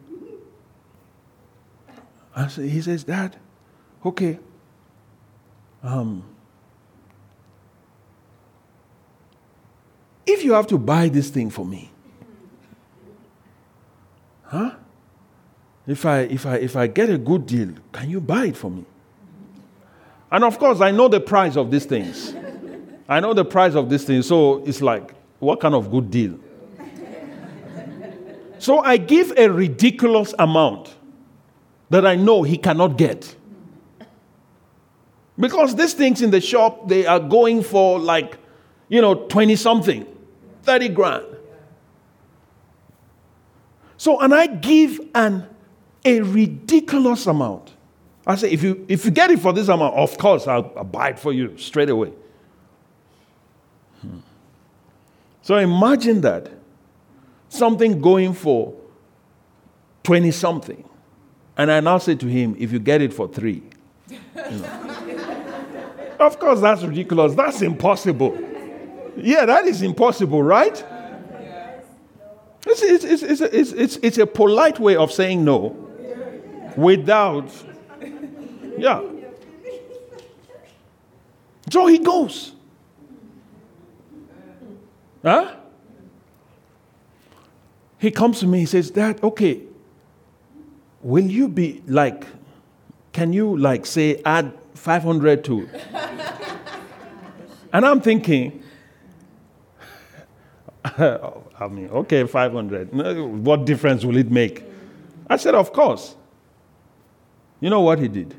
[2.34, 3.36] I said, he says, Dad,
[4.04, 4.38] okay.
[5.82, 6.24] Um,
[10.26, 11.90] if you have to buy this thing for me,
[14.44, 14.76] huh?
[15.86, 18.70] If I, if, I, if I get a good deal, can you buy it for
[18.70, 18.84] me?
[20.30, 22.34] And of course, I know the price of these things.
[23.08, 26.38] I know the price of these things, so it's like, what kind of good deal?
[28.58, 30.94] so I give a ridiculous amount
[31.92, 33.36] that I know he cannot get.
[35.38, 38.38] Because these things in the shop, they are going for like,
[38.88, 40.06] you know, 20 something,
[40.62, 41.26] 30 grand.
[43.98, 45.46] So, and I give an
[46.02, 47.74] a ridiculous amount.
[48.26, 50.84] I say, if you if you get it for this amount, of course I'll, I'll
[50.84, 52.12] buy it for you straight away.
[54.00, 54.18] Hmm.
[55.42, 56.50] So imagine that
[57.50, 58.74] something going for
[60.04, 60.88] 20 something.
[61.56, 63.62] And I now say to him, if you get it for three.
[64.08, 66.16] You know.
[66.20, 67.34] of course, that's ridiculous.
[67.34, 68.38] That's impossible.
[69.16, 70.84] Yeah, that is impossible, right?
[72.66, 75.76] It's, it's, it's, it's, it's, it's a polite way of saying no
[76.76, 77.52] without,
[78.78, 79.02] yeah.
[81.70, 82.52] So he goes.
[85.22, 85.54] Huh?
[87.98, 89.60] He comes to me, he says, Dad, okay,
[91.02, 92.26] will you be like,
[93.12, 95.68] can you like say add 500 to?
[97.72, 98.62] and I'm thinking,
[100.84, 102.92] I mean, okay, 500.
[103.44, 104.64] What difference will it make?
[105.28, 106.16] I said, of course.
[107.60, 108.34] You know what he did?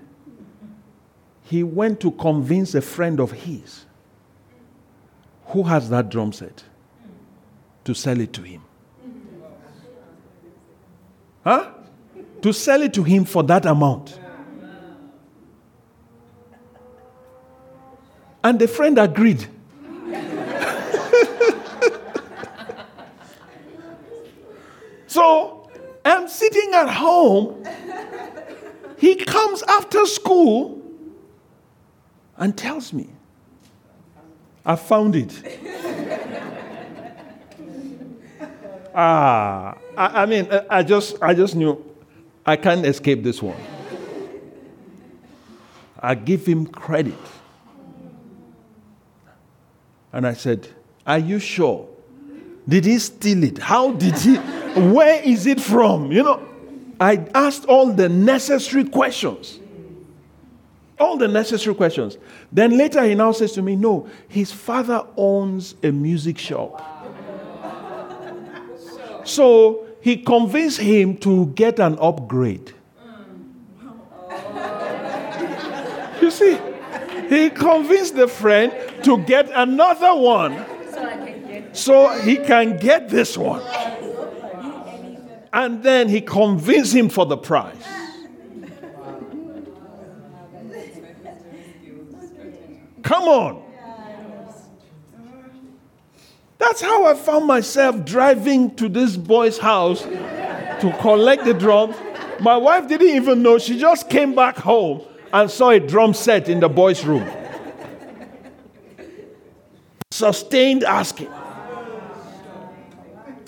[1.44, 3.86] He went to convince a friend of his
[5.48, 6.64] who has that drum set
[7.86, 8.62] to sell it to him.
[9.06, 9.46] Mm-hmm.
[11.44, 11.70] Huh?
[12.44, 14.20] To sell it to him for that amount.
[18.44, 19.48] And the friend agreed.
[25.08, 25.70] so
[26.04, 27.64] I'm sitting at home.
[28.98, 30.82] He comes after school
[32.36, 33.08] and tells me,
[34.66, 35.32] I found it.
[38.94, 41.93] ah, I, I, mean, I just, I just knew
[42.46, 43.58] I can't escape this one.
[46.00, 47.14] I give him credit.
[50.12, 50.68] And I said,
[51.08, 51.88] Are you sure?
[52.68, 53.58] Did he steal it?
[53.58, 54.36] How did he?
[54.36, 56.12] Where is it from?
[56.12, 56.48] You know,
[57.00, 59.60] I asked all the necessary questions.
[61.00, 62.18] All the necessary questions.
[62.52, 66.90] Then later he now says to me, No, his father owns a music shop.
[69.26, 72.74] So he convinced him to get an upgrade.
[76.22, 76.60] You see,
[77.30, 78.74] he convinced the friend
[79.04, 80.66] to get another one
[81.72, 83.62] so he can get this one.
[85.54, 87.78] And then he convinced him for the price.
[93.04, 93.63] Come on.
[96.64, 101.94] That's how I found myself driving to this boy's house to collect the drums.
[102.40, 103.58] My wife didn't even know.
[103.58, 105.02] She just came back home
[105.34, 107.30] and saw a drum set in the boy's room.
[110.10, 111.30] Sustained asking.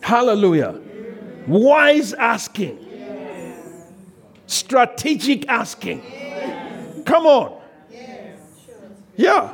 [0.02, 0.78] Hallelujah.
[1.48, 2.78] Wise asking.
[4.46, 6.04] Strategic asking.
[7.06, 7.62] Come on.
[9.16, 9.54] Yeah.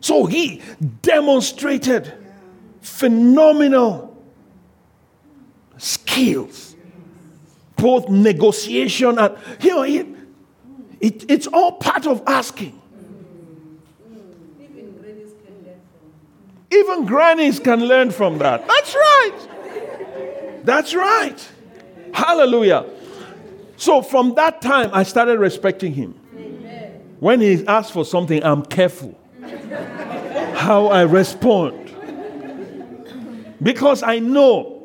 [0.00, 0.60] So he
[1.02, 2.12] demonstrated
[2.82, 4.14] phenomenal
[5.78, 6.76] skills,
[7.76, 10.06] both negotiation and, you know, it,
[11.00, 12.78] it, it's all part of asking.
[16.70, 18.66] Even grannies can learn from that.
[18.66, 20.62] That's right.
[20.64, 21.52] That's right.
[22.14, 22.86] Hallelujah.
[23.76, 26.12] So from that time, I started respecting him.
[27.18, 29.18] When he asks for something, I'm careful
[30.54, 31.81] how I respond.
[33.62, 34.82] Because I know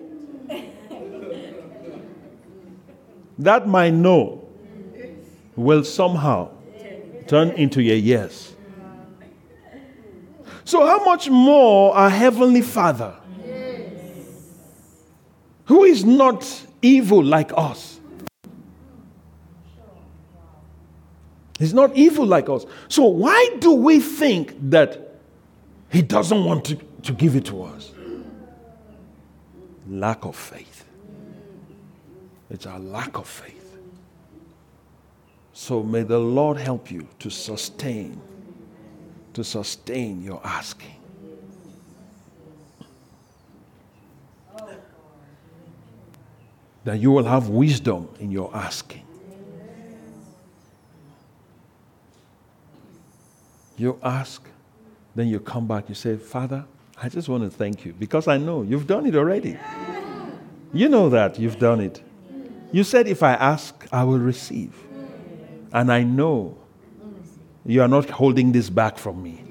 [3.39, 4.47] that my no
[5.55, 6.51] will somehow
[7.27, 8.53] turn into a yes.
[10.63, 13.15] So, how much more our Heavenly Father,
[15.65, 17.99] who is not evil like us,
[21.57, 22.67] He's not evil like us.
[22.87, 25.15] So, why do we think that
[25.89, 27.93] He doesn't want to, to give it to us?
[29.89, 30.85] Lack of faith.
[32.49, 33.77] It's our lack of faith.
[35.53, 38.21] So, may the Lord help you to sustain,
[39.33, 40.95] to sustain your asking.
[46.83, 49.07] That you will have wisdom in your asking
[53.77, 54.41] You ask,
[55.15, 56.65] then you come back, you say, Father,
[57.01, 59.57] I just want to thank you because I know you've done it already.
[60.73, 62.01] You know that you've done it.
[62.71, 64.75] You said, if I ask, I will receive.
[65.71, 66.57] And I know
[67.65, 69.43] you are not holding this back from me.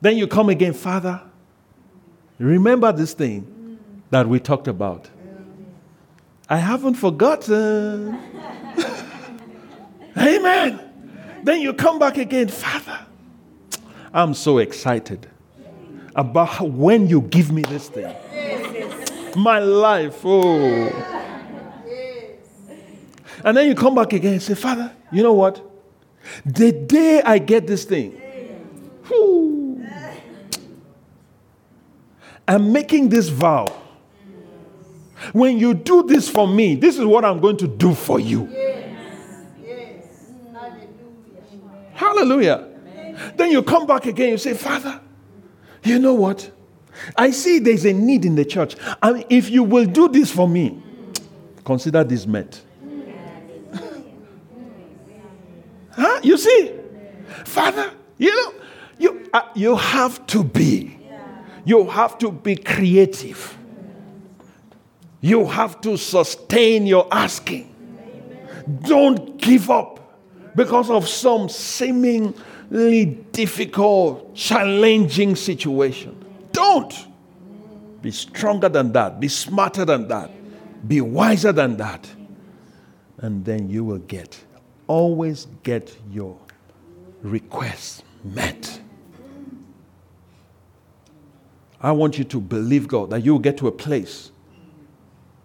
[0.00, 1.22] Then you come again, Father,
[2.38, 3.78] remember this thing
[4.10, 5.08] that we talked about.
[6.48, 8.18] I haven't forgotten.
[10.16, 11.40] Amen.
[11.42, 13.06] Then you come back again, Father.
[14.16, 15.28] I'm so excited
[16.14, 18.16] about when you give me this thing.
[19.36, 21.12] My life, oh.
[23.44, 25.60] And then you come back again and say, Father, you know what?
[26.46, 28.12] The day I get this thing,
[29.06, 29.86] whew,
[32.48, 33.66] I'm making this vow.
[35.34, 38.46] When you do this for me, this is what I'm going to do for you.
[41.92, 42.75] Hallelujah.
[43.36, 45.00] Then you come back again, you say, Father,
[45.82, 46.50] you know what?
[47.16, 48.76] I see there's a need in the church.
[49.02, 50.82] And if you will do this for me,
[51.64, 52.60] consider this met.
[55.92, 56.20] huh?
[56.22, 56.72] You see?
[57.44, 58.54] Father, you know,
[58.98, 60.98] you, uh, you have to be.
[61.64, 63.58] You have to be creative.
[65.20, 67.74] You have to sustain your asking.
[68.82, 70.00] Don't give up
[70.54, 71.48] because of some
[72.68, 76.24] seemingly difficult, challenging situation.
[76.52, 77.06] Don't.
[78.02, 79.20] Be stronger than that.
[79.20, 80.30] Be smarter than that.
[80.86, 82.08] Be wiser than that.
[83.18, 84.38] And then you will get,
[84.86, 86.38] always get your
[87.22, 88.80] requests met.
[91.80, 94.30] I want you to believe God that you will get to a place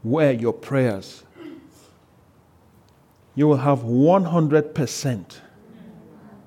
[0.01, 1.23] where your prayers,
[3.35, 5.37] you will have 100%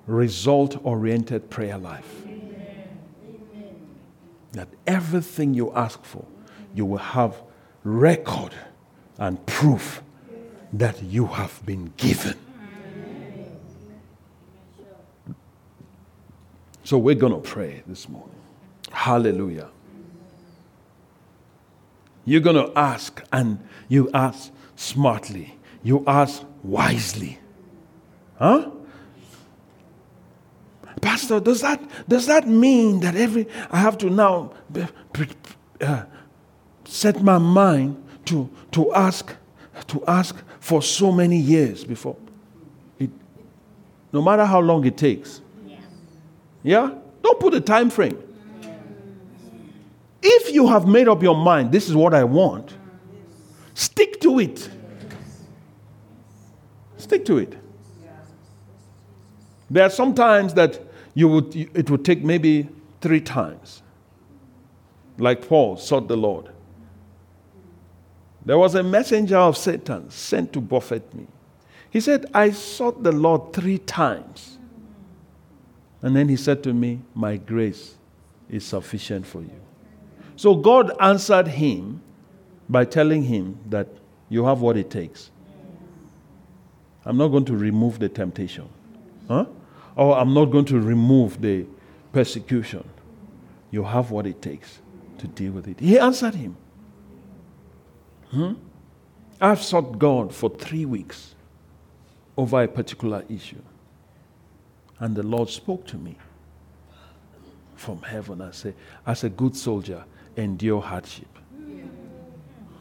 [0.06, 2.24] result oriented prayer life.
[4.52, 6.24] That everything you ask for,
[6.74, 7.42] you will have
[7.82, 8.54] record
[9.18, 10.02] and proof
[10.72, 12.36] that you have been given.
[16.84, 18.34] So we're going to pray this morning.
[18.90, 19.70] Hallelujah.
[22.26, 27.38] You're going to ask, and you ask smartly, you ask wisely.
[28.38, 28.70] Huh?
[31.00, 34.52] Pastor, does that, does that mean that every I have to now
[35.80, 36.04] uh,
[36.84, 39.34] set my mind to, to ask
[39.88, 42.16] to ask for so many years before?
[42.98, 43.10] It,
[44.12, 45.40] no matter how long it takes.
[46.62, 46.94] Yeah?
[47.22, 48.18] Don't put a time frame.
[50.22, 52.74] If you have made up your mind, this is what I want,
[53.74, 54.70] stick to it.
[56.96, 57.58] Stick to it.
[59.74, 60.80] There are some times that
[61.14, 62.68] you would, it would take maybe
[63.00, 63.82] three times.
[65.18, 66.50] Like Paul sought the Lord.
[68.46, 71.26] There was a messenger of Satan sent to buffet me.
[71.90, 74.58] He said, I sought the Lord three times.
[76.02, 77.96] And then he said to me, My grace
[78.48, 79.60] is sufficient for you.
[80.36, 82.00] So God answered him
[82.68, 83.88] by telling him that
[84.28, 85.32] you have what it takes.
[87.04, 88.68] I'm not going to remove the temptation.
[89.26, 89.46] Huh?
[89.96, 91.66] Or I'm not going to remove the
[92.12, 92.88] persecution.
[93.70, 94.80] You have what it takes
[95.18, 95.80] to deal with it.
[95.80, 96.56] He answered him.
[98.30, 98.54] Hmm?
[99.40, 101.34] I've sought God for three weeks
[102.36, 103.62] over a particular issue.
[104.98, 106.16] And the Lord spoke to me
[107.74, 108.74] from heaven and said,
[109.06, 110.04] As a good soldier,
[110.36, 111.28] endure hardship.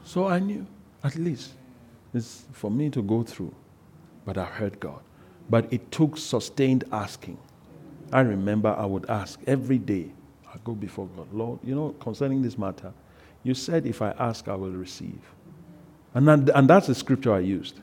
[0.03, 0.65] So I knew,
[1.03, 1.53] at least,
[2.13, 3.53] it's for me to go through.
[4.25, 5.01] But I heard God.
[5.49, 7.37] But it took sustained asking.
[8.11, 10.11] I remember I would ask every day.
[10.53, 12.93] I go before God, Lord, you know, concerning this matter,
[13.43, 15.19] you said if I ask, I will receive.
[16.13, 17.79] And, that, and that's the scripture I used.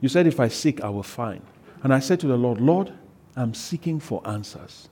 [0.00, 1.42] You said if I seek, I will find.
[1.82, 2.92] And I said to the Lord, Lord,
[3.34, 4.88] I'm seeking for answers.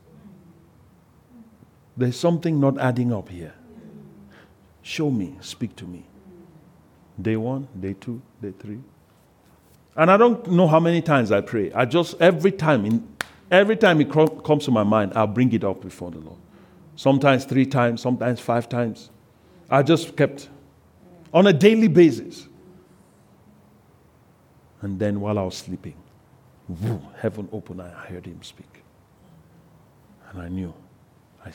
[1.97, 3.55] There's something not adding up here.
[4.83, 6.07] Show me, speak to me.
[7.21, 8.81] Day one, day two, day three.
[9.97, 11.73] And I don't know how many times I pray.
[11.73, 13.09] I just, every time, in,
[13.51, 16.39] every time it comes to my mind, I'll bring it up before the Lord.
[16.97, 19.11] Sometimes three times, sometimes five times.
[19.71, 20.49] I just kept
[21.33, 22.49] on a daily basis.
[24.81, 25.97] And then while I was sleeping,
[27.19, 28.83] heaven opened and I heard him speak.
[30.31, 30.75] And I knew
[31.45, 31.53] I,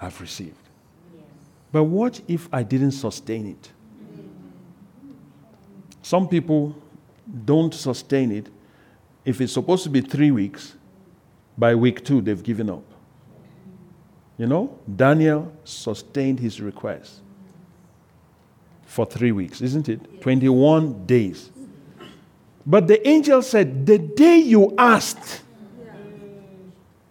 [0.00, 0.56] I've received.
[1.72, 3.70] But what if I didn't sustain it?
[6.02, 6.74] Some people
[7.44, 8.48] don't sustain it.
[9.24, 10.74] If it's supposed to be three weeks,
[11.58, 12.84] by week two, they've given up.
[14.38, 17.20] You know, Daniel sustained his request
[18.84, 20.20] for three weeks, isn't it?
[20.20, 21.50] 21 days.
[22.66, 25.42] But the angel said, The day you asked,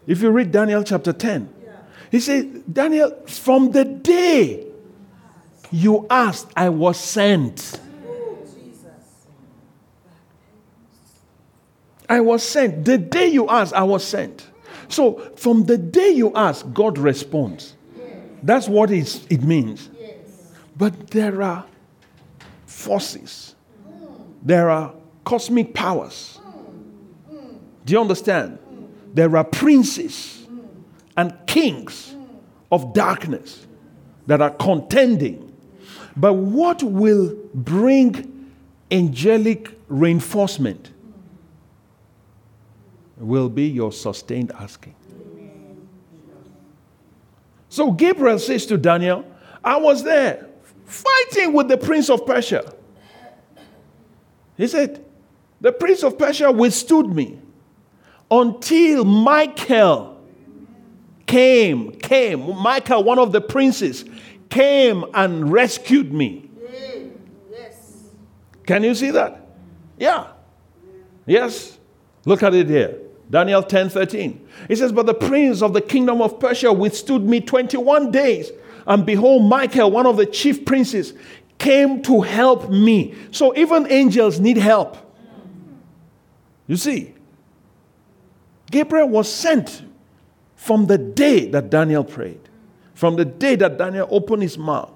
[0.06, 1.54] if you read Daniel chapter 10,
[2.12, 4.68] he said, Daniel, from the day
[5.72, 7.80] you asked, I was sent.
[12.10, 12.86] I was sent.
[12.86, 14.48] The day you asked, I was sent.
[14.88, 17.76] So from the day you ask, God responds.
[18.44, 19.90] That's what it means.
[20.78, 21.66] But there are
[22.66, 23.56] forces,
[24.44, 24.94] there are
[25.24, 26.40] cosmic powers.
[27.86, 28.60] Do you understand?
[29.14, 30.48] There are princes
[31.16, 32.16] and kings
[32.72, 33.66] of darkness
[34.28, 35.54] that are contending.
[36.18, 38.52] But what will bring
[38.92, 40.92] angelic reinforcement
[43.18, 44.96] will be your sustained asking.
[47.70, 49.26] So Gabriel says to Daniel,
[49.64, 50.48] I was there
[50.86, 52.74] fighting with the prince of Persia.
[54.58, 55.04] He said,
[55.62, 57.40] The prince of Persia withstood me
[58.32, 60.22] until Michael
[61.26, 62.56] came, came.
[62.56, 64.06] Michael, one of the princes,
[64.50, 66.50] came and rescued me.
[68.66, 69.48] Can you see that?
[69.98, 70.28] Yeah.
[71.26, 71.78] Yes?
[72.26, 73.00] Look at it here.
[73.30, 74.48] Daniel 10 13.
[74.70, 78.52] It says, But the prince of the kingdom of Persia withstood me 21 days.
[78.88, 81.14] And behold, Michael, one of the chief princes,
[81.58, 83.16] came to help me.
[83.32, 84.98] So even angels need help.
[86.68, 87.14] You see,
[88.72, 89.84] Gabriel was sent
[90.56, 92.42] from the day that Daniel prayed,
[92.94, 94.92] from the day that Daniel opened his mouth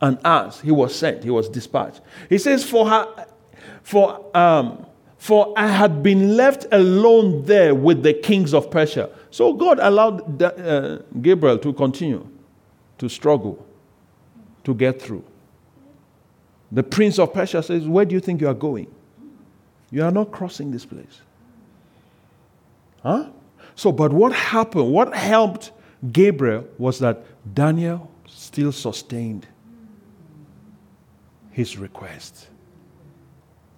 [0.00, 2.00] and asked, he was sent, he was dispatched.
[2.28, 3.26] He says, For her,
[3.82, 4.86] for um,
[5.18, 9.10] for I had been left alone there with the kings of Persia.
[9.30, 12.26] So God allowed uh, Gabriel to continue
[12.98, 13.66] to struggle,
[14.64, 15.24] to get through.
[16.70, 18.94] The prince of Persia says, Where do you think you are going?
[19.90, 21.20] You are not crossing this place.
[23.02, 23.30] Huh?
[23.74, 25.72] So, but what happened, what helped
[26.12, 29.46] Gabriel was that Daniel still sustained
[31.50, 32.48] his request.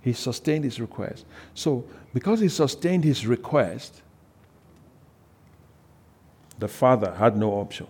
[0.02, 1.26] He sustained his request.
[1.54, 1.84] So,
[2.14, 4.02] because he sustained his request,
[6.58, 7.86] the father had no option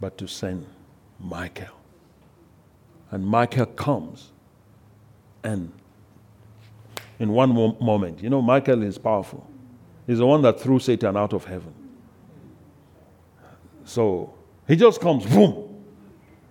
[0.00, 0.66] but to send
[1.18, 1.74] Michael.
[3.10, 4.32] And Michael comes
[5.46, 5.72] and
[7.20, 9.48] in one moment, you know, Michael is powerful.
[10.06, 11.72] He's the one that threw Satan out of heaven.
[13.84, 14.34] So
[14.66, 15.84] he just comes, boom.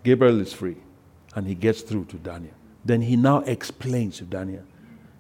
[0.04, 0.78] Gabriel is free.
[1.36, 2.55] And he gets through to Daniel.
[2.86, 4.64] Then he now explains to Daniel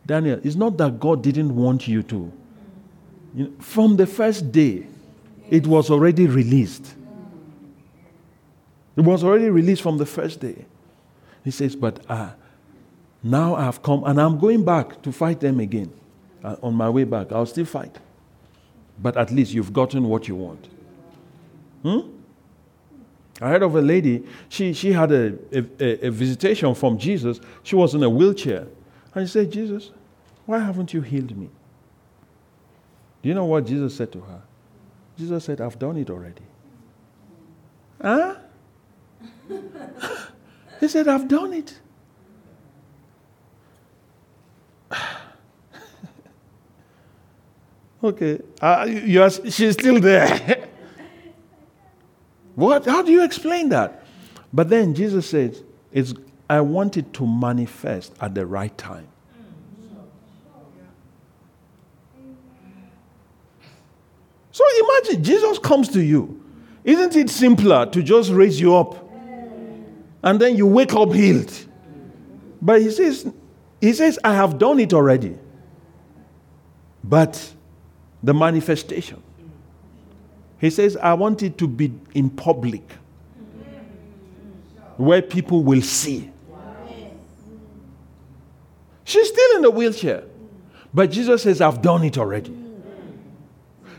[0.06, 2.32] Daniel, it's not that God didn't want you to.
[3.34, 4.86] You know, from the first day,
[5.50, 6.94] it was already released.
[8.96, 10.66] It was already released from the first day.
[11.44, 12.32] He says, But uh,
[13.24, 15.92] now I've come and I'm going back to fight them again.
[16.44, 17.98] Uh, on my way back, I'll still fight.
[19.02, 20.68] But at least you've gotten what you want.
[21.82, 22.00] Hmm?
[23.42, 27.42] I heard of a lady, she, she had a, a, a, visitation from Jesus.
[27.64, 28.68] She was in a wheelchair.
[29.14, 29.92] And she said, Jesus,
[30.46, 31.50] why haven't you healed me?
[33.22, 34.42] Do you know what Jesus said to her?
[35.18, 36.44] Jesus said, I've done it already.
[38.02, 38.36] Huh?
[40.80, 41.78] he said, I've done it.
[48.04, 50.70] okay, uh, you are, she's still there.
[52.56, 52.86] What?
[52.86, 54.06] How do you explain that?
[54.52, 56.14] But then Jesus says, it's,
[56.50, 59.08] I want it to manifest at the right time.
[64.52, 66.42] So imagine Jesus comes to you.
[66.86, 68.96] Isn't it simpler to just raise you up
[70.24, 71.52] and then you wake up healed?
[72.62, 73.30] But he says,
[73.82, 75.38] he says, I have done it already.
[77.04, 77.54] But
[78.24, 79.22] the manifestation.
[80.66, 82.82] He says, I want it to be in public
[84.98, 86.32] where people will see.
[89.04, 90.24] She's still in the wheelchair.
[90.92, 92.58] But Jesus says, I've done it already.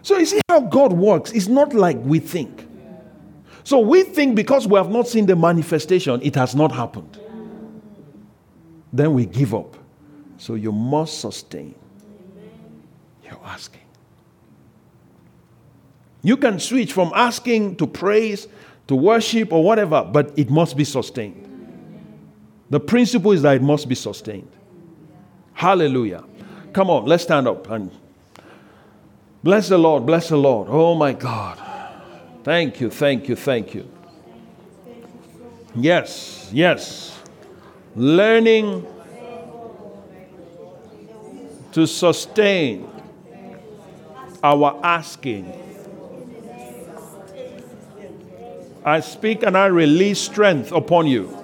[0.02, 1.30] So you see how God works?
[1.30, 2.66] It's not like we think.
[3.62, 7.20] So we think because we have not seen the manifestation, it has not happened.
[8.92, 9.76] Then we give up.
[10.38, 11.76] So you must sustain.
[13.22, 13.85] You're asking.
[16.26, 18.48] You can switch from asking to praise
[18.88, 21.44] to worship or whatever, but it must be sustained.
[22.68, 24.50] The principle is that it must be sustained.
[25.52, 26.24] Hallelujah.
[26.72, 27.92] Come on, let's stand up and
[29.44, 30.66] bless the Lord, bless the Lord.
[30.68, 31.62] Oh my God.
[32.42, 33.88] Thank you, thank you, thank you.
[35.76, 37.20] Yes, yes.
[37.94, 38.84] Learning
[41.70, 42.90] to sustain
[44.42, 45.65] our asking
[48.86, 51.36] I speak and I release strength upon you.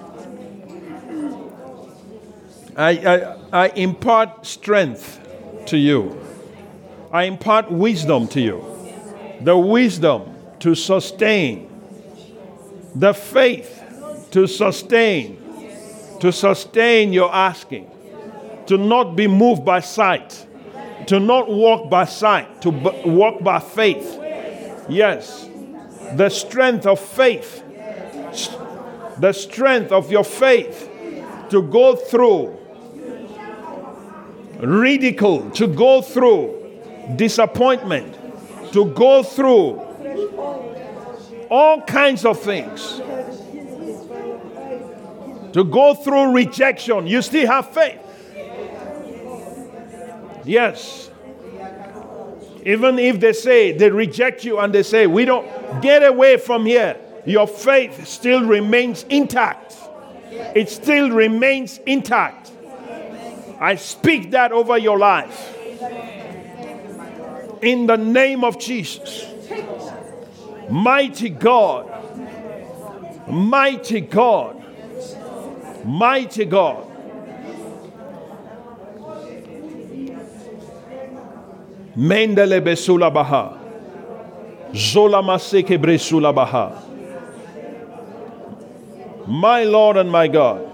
[2.77, 5.19] I, I, I impart strength
[5.65, 6.25] to you.
[7.11, 8.65] I impart wisdom to you.
[9.41, 11.69] The wisdom to sustain,
[12.95, 13.83] the faith
[14.31, 15.37] to sustain,
[16.21, 17.91] to sustain your asking,
[18.67, 20.47] to not be moved by sight,
[21.07, 24.17] to not walk by sight, to b- walk by faith.
[24.87, 25.49] Yes,
[26.15, 27.63] the strength of faith,
[29.19, 30.89] the strength of your faith
[31.49, 32.57] to go through
[34.59, 36.59] ridicule, to go through
[37.15, 38.17] disappointment,
[38.73, 39.79] to go through
[41.49, 42.97] all kinds of things,
[45.53, 47.05] to go through rejection.
[47.05, 47.99] You still have faith.
[50.45, 51.09] Yes.
[52.65, 56.65] Even if they say they reject you and they say, We don't get away from
[56.65, 59.75] here, your faith still remains intact.
[60.55, 62.51] It still remains intact.
[63.59, 65.57] I speak that over your life.
[67.61, 69.25] In the name of Jesus.
[70.69, 71.89] Mighty God.
[73.27, 74.61] Mighty God.
[75.85, 76.92] Mighty God.
[81.95, 83.59] Mendele besula baha.
[84.75, 86.81] Zola maseke bresula baha.
[89.27, 90.69] My Lord and my God.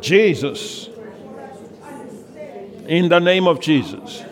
[0.00, 0.88] Jesus.
[2.86, 4.22] In the name of Jesus.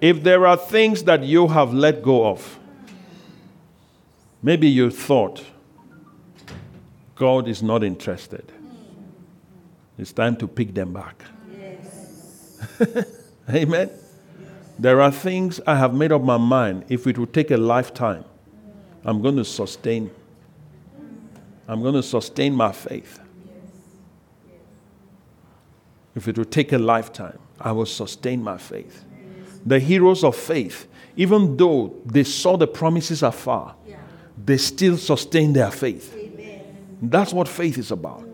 [0.00, 2.58] If there are things that you have let go of,
[4.42, 5.44] maybe you thought
[7.14, 8.51] God is not interested.
[10.02, 11.22] It's time to pick them back.
[11.56, 12.60] Yes.
[13.48, 13.88] Amen.
[14.76, 16.86] There are things I have made up my mind.
[16.88, 18.24] If it would take a lifetime,
[19.04, 20.10] I'm going to sustain.
[21.68, 23.20] I'm going to sustain my faith.
[26.16, 29.04] If it would take a lifetime, I will sustain my faith.
[29.64, 33.76] The heroes of faith, even though they saw the promises afar,
[34.44, 36.12] they still sustain their faith.
[37.00, 38.31] That's what faith is about.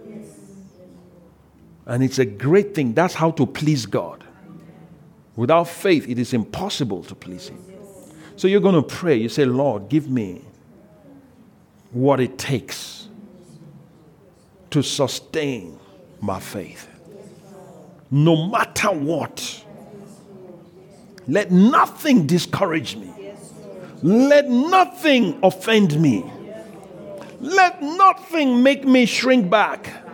[1.88, 2.92] And it's a great thing.
[2.92, 4.22] That's how to please God.
[5.34, 7.64] Without faith, it is impossible to please Him.
[8.36, 9.16] So you're going to pray.
[9.16, 10.42] You say, Lord, give me
[11.90, 13.08] what it takes
[14.70, 15.78] to sustain
[16.20, 16.86] my faith.
[18.10, 19.64] No matter what.
[21.26, 23.12] Let nothing discourage me.
[24.02, 26.24] Let nothing offend me.
[27.40, 30.07] Let nothing make me shrink back.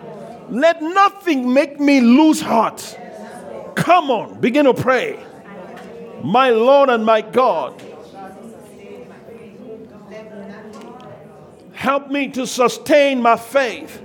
[0.51, 2.99] Let nothing make me lose heart.
[3.75, 5.19] Come on, begin to pray.
[6.23, 7.83] My Lord and my God,
[11.73, 14.01] help me to sustain my faith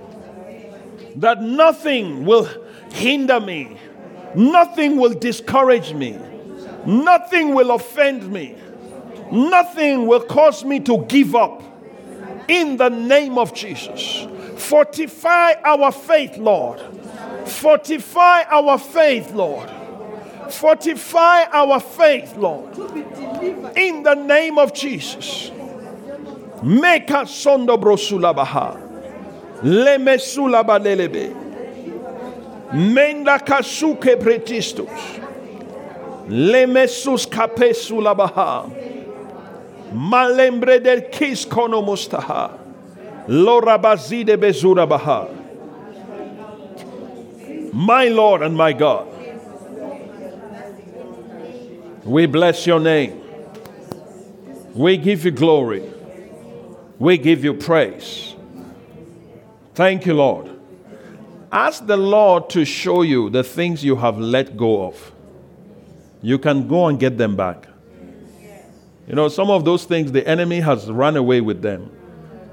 [1.16, 2.48] that nothing will
[2.92, 3.78] hinder me,
[4.36, 6.18] nothing will discourage me,
[6.86, 8.56] nothing will offend me,
[9.32, 11.64] nothing will cause me to give up.
[12.48, 14.28] In the name of Jesus.
[14.70, 16.80] Fortify our faith, Lord.
[17.48, 19.68] Fortify our faith, Lord.
[20.52, 22.78] Fortify our faith, Lord.
[23.76, 25.50] In the name of Jesus.
[26.62, 28.78] Meka sondo brosula baha.
[29.64, 31.34] Leme sulaba lelebe.
[32.72, 35.20] Menda kasuke pretistus.
[36.28, 38.70] Lemesus kapesula baha.
[39.92, 42.69] Malembre del kis kono mustaha.
[43.30, 45.30] Lorabazide bezura baha.
[47.72, 49.08] My Lord and my God.
[52.04, 53.22] We bless your name.
[54.74, 55.84] We give you glory.
[56.98, 58.36] We give you praise.
[59.76, 60.50] Thank you, Lord.
[61.52, 65.12] Ask the Lord to show you the things you have let go of.
[66.24, 67.68] You can go and get them back.
[69.08, 71.92] You know, some of those things the enemy has run away with them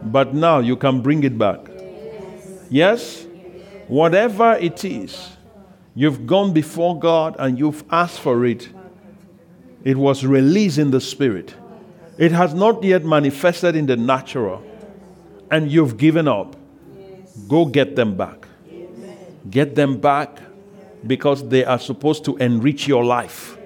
[0.05, 1.61] but now you can bring it back.
[2.71, 3.27] Yes?
[3.89, 5.37] Whatever it is,
[5.95, 8.69] you've gone before God and you've asked for it.
[9.85, 11.55] It was released in the spirit.
[12.19, 14.65] It has not yet manifested in the natural,
[15.51, 16.57] and you've given up.
[17.47, 18.49] Go get them back.
[19.49, 20.41] Get them back
[21.07, 23.57] because they are supposed to enrich your life.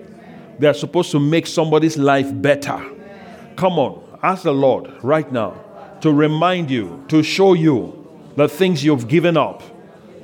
[0.58, 2.84] They are supposed to make somebody's life better.
[3.56, 5.54] Come on, ask the Lord right now
[6.00, 9.62] to remind you, to show you the things you've given up,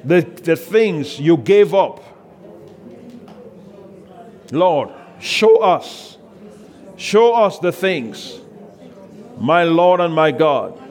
[0.05, 2.03] the, the things you gave up.
[4.53, 6.17] Lord, show us,
[6.97, 8.39] show us the things,
[9.39, 10.83] my Lord and my God.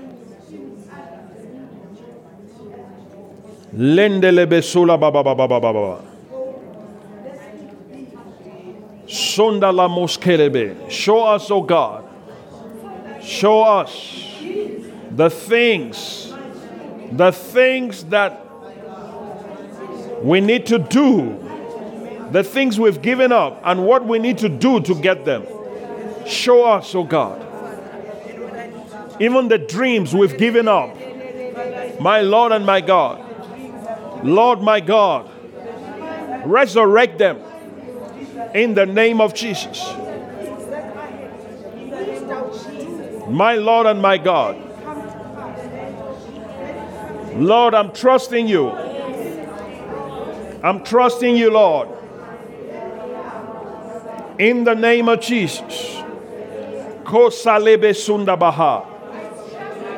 [3.77, 4.07] La.
[10.89, 12.05] Show us, O oh God.
[13.21, 14.24] Show us
[15.11, 16.33] the things,
[17.11, 18.41] the things that
[20.21, 21.41] we need to do,
[22.31, 25.45] the things we've given up, and what we need to do to get them.
[26.25, 27.41] Show us, oh God.
[29.19, 30.97] Even the dreams we've given up,
[31.99, 33.21] my Lord and my God.
[34.25, 35.29] Lord, my God,
[36.45, 37.39] resurrect them
[38.53, 39.85] in the name of Jesus.
[43.27, 44.55] My Lord and my God.
[47.35, 48.69] Lord, I'm trusting you.
[50.63, 51.89] I'm trusting you, Lord.
[54.39, 55.95] In the name of Jesus.
[57.03, 58.85] Kosalebe sundabaha.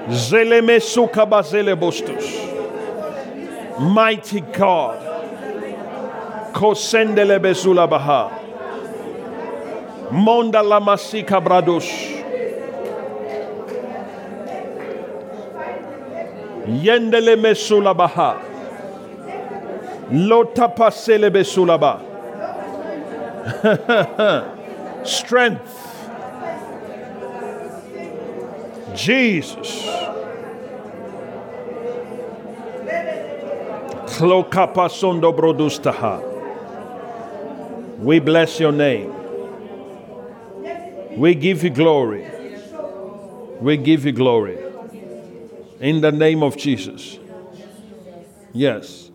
[0.08, 2.26] Zeleme sukabazele bostus.
[3.80, 5.04] Mighty God.
[6.54, 8.32] Kosendele besula baha.
[10.12, 11.42] Monda la masika
[16.68, 18.42] Yendele mesula baha.
[20.12, 21.78] Lota pasele besula.
[25.06, 25.74] Strength.
[28.94, 29.88] Jesus.
[38.00, 39.14] We bless your name.
[41.16, 42.28] We give you glory.
[43.62, 44.67] We give you glory.
[45.80, 47.20] In the name of Jesus.
[48.54, 49.12] Yes.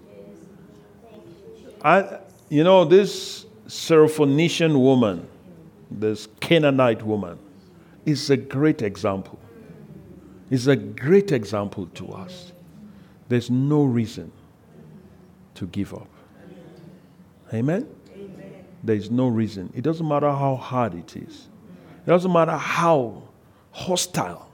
[1.84, 5.26] I, you know, this Syrophoenician woman,
[5.90, 7.38] this Canaanite woman,
[8.06, 9.38] is a great example.
[10.50, 12.52] Is a great example to us.
[13.28, 14.30] There's no reason
[15.54, 16.08] to give up.
[17.54, 17.88] Amen?
[18.14, 18.64] Amen?
[18.84, 19.72] There is no reason.
[19.74, 21.48] It doesn't matter how hard it is,
[22.06, 23.22] it doesn't matter how
[23.70, 24.51] hostile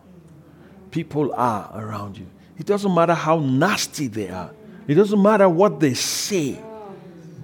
[0.91, 2.27] people are around you,
[2.59, 4.51] it doesn't matter how nasty they are,
[4.87, 6.61] it doesn't matter what they say.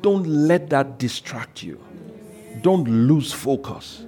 [0.01, 1.81] Don't let that distract you.
[2.61, 4.05] Don't lose focus.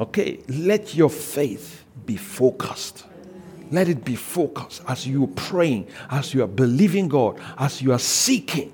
[0.00, 0.40] Okay?
[0.48, 3.04] Let your faith be focused.
[3.70, 7.92] Let it be focused as you are praying, as you are believing God, as you
[7.92, 8.72] are seeking.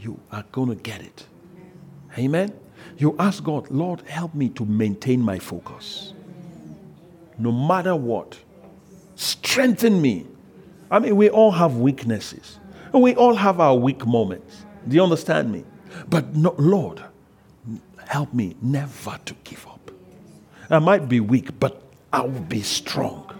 [0.00, 1.26] You are going to get it.
[2.18, 2.52] Amen.
[2.98, 6.12] You ask God, Lord, help me to maintain my focus.
[7.38, 8.38] No matter what,
[9.14, 10.26] strengthen me.
[10.90, 12.58] I mean, we all have weaknesses,
[12.92, 14.64] we all have our weak moments.
[14.86, 15.64] Do you understand me?
[16.08, 17.02] But no, Lord,
[18.06, 19.90] help me never to give up.
[20.68, 21.82] I might be weak, but
[22.12, 23.32] I will be strong.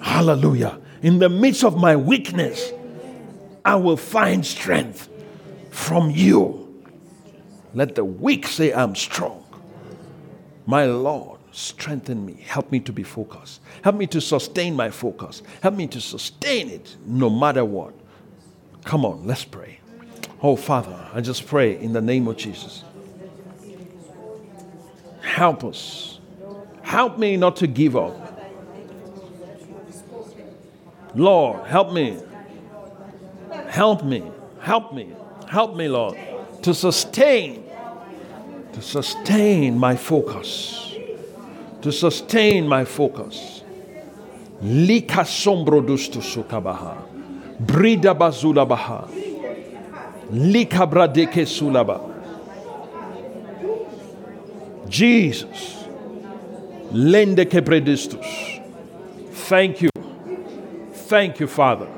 [0.00, 0.78] Hallelujah.
[1.02, 2.72] In the midst of my weakness,
[3.64, 5.08] I will find strength
[5.70, 6.84] from you.
[7.74, 9.44] Let the weak say, I'm strong.
[10.66, 12.34] My Lord, strengthen me.
[12.46, 13.60] Help me to be focused.
[13.82, 15.42] Help me to sustain my focus.
[15.62, 17.94] Help me to sustain it no matter what.
[18.84, 19.80] Come on, let's pray.
[20.42, 22.84] Oh, Father, I just pray in the name of Jesus.
[25.22, 26.20] Help us.
[26.82, 28.14] Help me not to give up.
[31.14, 32.18] Lord, help me.
[33.68, 34.30] Help me.
[34.60, 35.12] Help me.
[35.48, 36.18] Help me, Lord,
[36.62, 37.64] to sustain,
[38.72, 40.95] to sustain my focus.
[41.86, 43.62] To sustain my focus.
[44.60, 46.96] Lika sombro dustu sukabaha.
[47.60, 49.06] Brida bazula baha.
[50.32, 52.00] Lika bradeke sulaba.
[54.88, 55.86] Jesus.
[56.92, 58.60] Lende kebredistus.
[59.48, 59.90] Thank you.
[60.92, 61.88] Thank you, Father.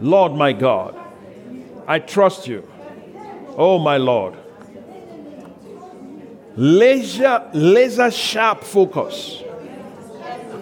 [0.00, 0.94] Lord my God,
[1.88, 2.62] I trust you.
[3.56, 4.36] Oh my Lord.
[6.60, 9.44] Laser, laser sharp focus.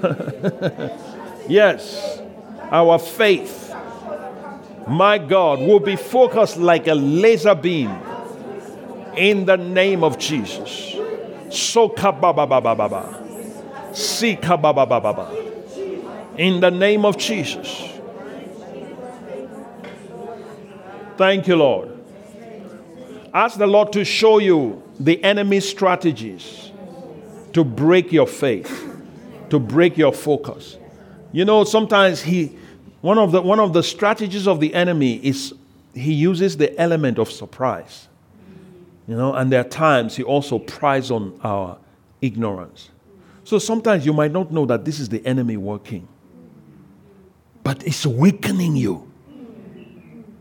[1.49, 2.21] yes,
[2.71, 3.75] our faith,
[4.87, 7.91] my God, will be focused like a laser beam
[9.17, 10.97] in the name of Jesus.
[11.49, 13.97] So kabababababa.
[13.97, 15.47] Si kababababa
[16.37, 17.89] in the name of Jesus.
[21.17, 21.99] Thank you, Lord.
[23.33, 26.71] Ask the Lord to show you the enemy's strategies
[27.53, 28.89] to break your faith,
[29.51, 30.77] to break your focus.
[31.33, 32.57] You know, sometimes he
[33.01, 35.55] one of the one of the strategies of the enemy is
[35.95, 38.09] he uses the element of surprise.
[39.07, 41.79] You know, and there are times he also prides on our
[42.21, 42.91] ignorance.
[43.45, 46.09] So sometimes you might not know that this is the enemy working
[47.67, 49.11] but it's weakening you.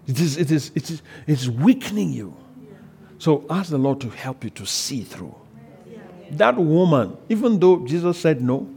[0.06, 2.38] It is, it is, it is, it's weakening you.
[3.18, 5.36] So ask the Lord to help you to see through.
[6.32, 8.68] That woman, even though Jesus said no,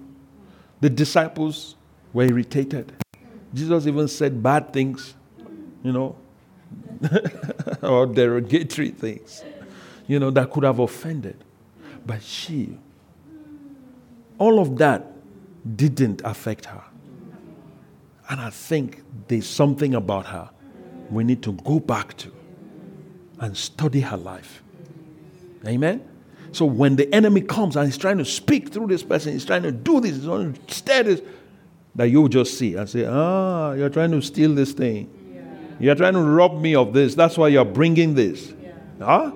[0.80, 1.76] the disciples
[2.12, 2.92] were irritated.
[3.52, 5.14] Jesus even said bad things,
[5.82, 6.16] you know,
[7.82, 9.42] or derogatory things,
[10.06, 11.42] you know, that could have offended.
[12.06, 12.78] But she,
[14.38, 15.06] all of that
[15.76, 16.84] didn't affect her.
[18.30, 20.50] And I think there's something about her
[21.10, 22.32] we need to go back to
[23.40, 24.62] and study her life.
[25.66, 26.06] Amen?
[26.52, 29.62] So when the enemy comes and he's trying to speak through this person, he's trying
[29.64, 31.22] to do this, he's trying to stare this,
[31.94, 35.10] that you'll just see and say, ah, you're trying to steal this thing.
[35.32, 35.42] Yeah.
[35.80, 37.14] You're trying to rob me of this.
[37.14, 38.54] That's why you're bringing this.
[38.62, 38.72] Yeah.
[39.00, 39.32] Huh?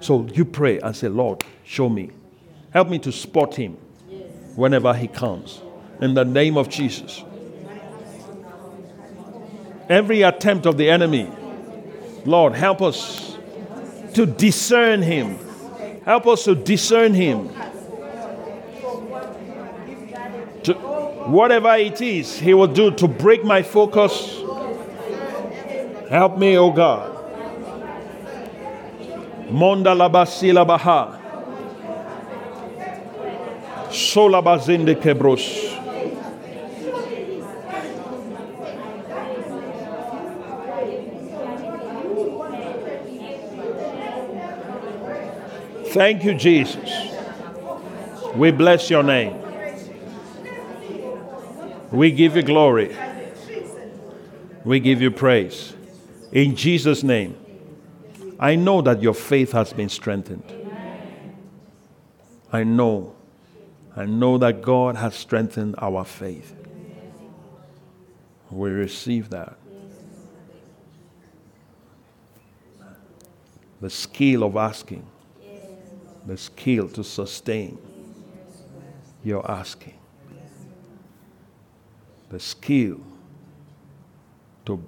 [0.00, 2.10] So you pray and say, Lord, show me.
[2.70, 3.76] Help me to spot him
[4.08, 4.26] yes.
[4.56, 5.60] whenever he comes.
[6.00, 7.22] In the name of Jesus.
[9.88, 11.30] every attempt of the enemy.
[12.24, 13.35] Lord, help us
[14.16, 15.38] to discern him.
[16.02, 17.50] Help us to discern him.
[20.62, 20.72] To,
[21.28, 24.40] whatever it is he will do to break my focus,
[26.08, 27.12] help me, O oh God.
[29.50, 31.20] Monda labasila baha.
[33.92, 35.76] Sola bazinde kebros.
[45.96, 46.90] Thank you, Jesus.
[48.34, 49.34] We bless your name.
[51.90, 52.94] We give you glory.
[54.62, 55.72] We give you praise.
[56.32, 57.34] In Jesus' name,
[58.38, 60.44] I know that your faith has been strengthened.
[62.52, 63.16] I know.
[63.96, 66.54] I know that God has strengthened our faith.
[68.50, 69.56] We receive that.
[73.80, 75.06] The skill of asking
[76.26, 77.78] the skill to sustain
[79.22, 79.94] your asking,
[82.28, 83.00] the skill
[84.64, 84.84] to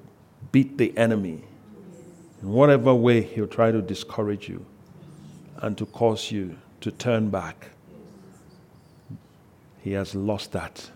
[0.51, 1.45] beat the enemy
[2.43, 4.65] in whatever way he'll try to discourage you
[5.59, 7.69] and to cause you to turn back.
[9.81, 10.91] He has lost that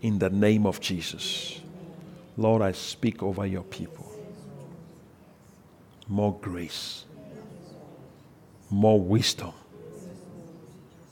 [0.00, 1.60] in the name of Jesus.
[2.36, 4.08] Lord, I speak over your people.
[6.08, 7.04] More grace
[8.72, 9.52] more wisdom,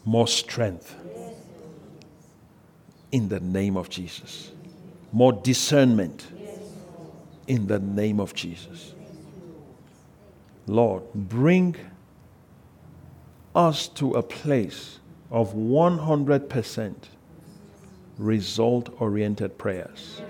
[0.07, 0.97] more strength
[3.13, 4.51] in the name of Jesus,
[5.13, 6.27] more discernment
[7.47, 8.95] in the name of Jesus.
[10.67, 11.77] Lord, bring
[13.55, 14.99] us to a place
[15.31, 16.95] of 100%
[18.17, 20.23] result oriented prayers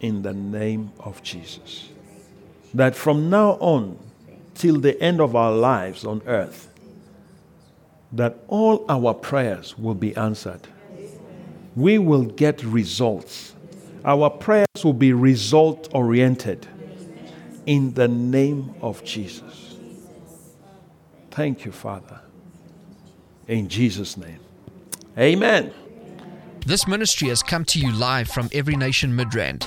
[0.00, 1.88] in the name of Jesus.
[2.74, 3.98] That from now on,
[4.54, 6.68] till the end of our lives on earth,
[8.12, 10.68] that all our prayers will be answered.
[11.76, 13.54] We will get results.
[14.04, 16.68] Our prayers will be result oriented
[17.66, 19.76] in the name of Jesus.
[21.30, 22.20] Thank you, Father.
[23.48, 24.38] In Jesus' name.
[25.18, 25.72] Amen.
[26.66, 29.66] This ministry has come to you live from Every Nation Midrand.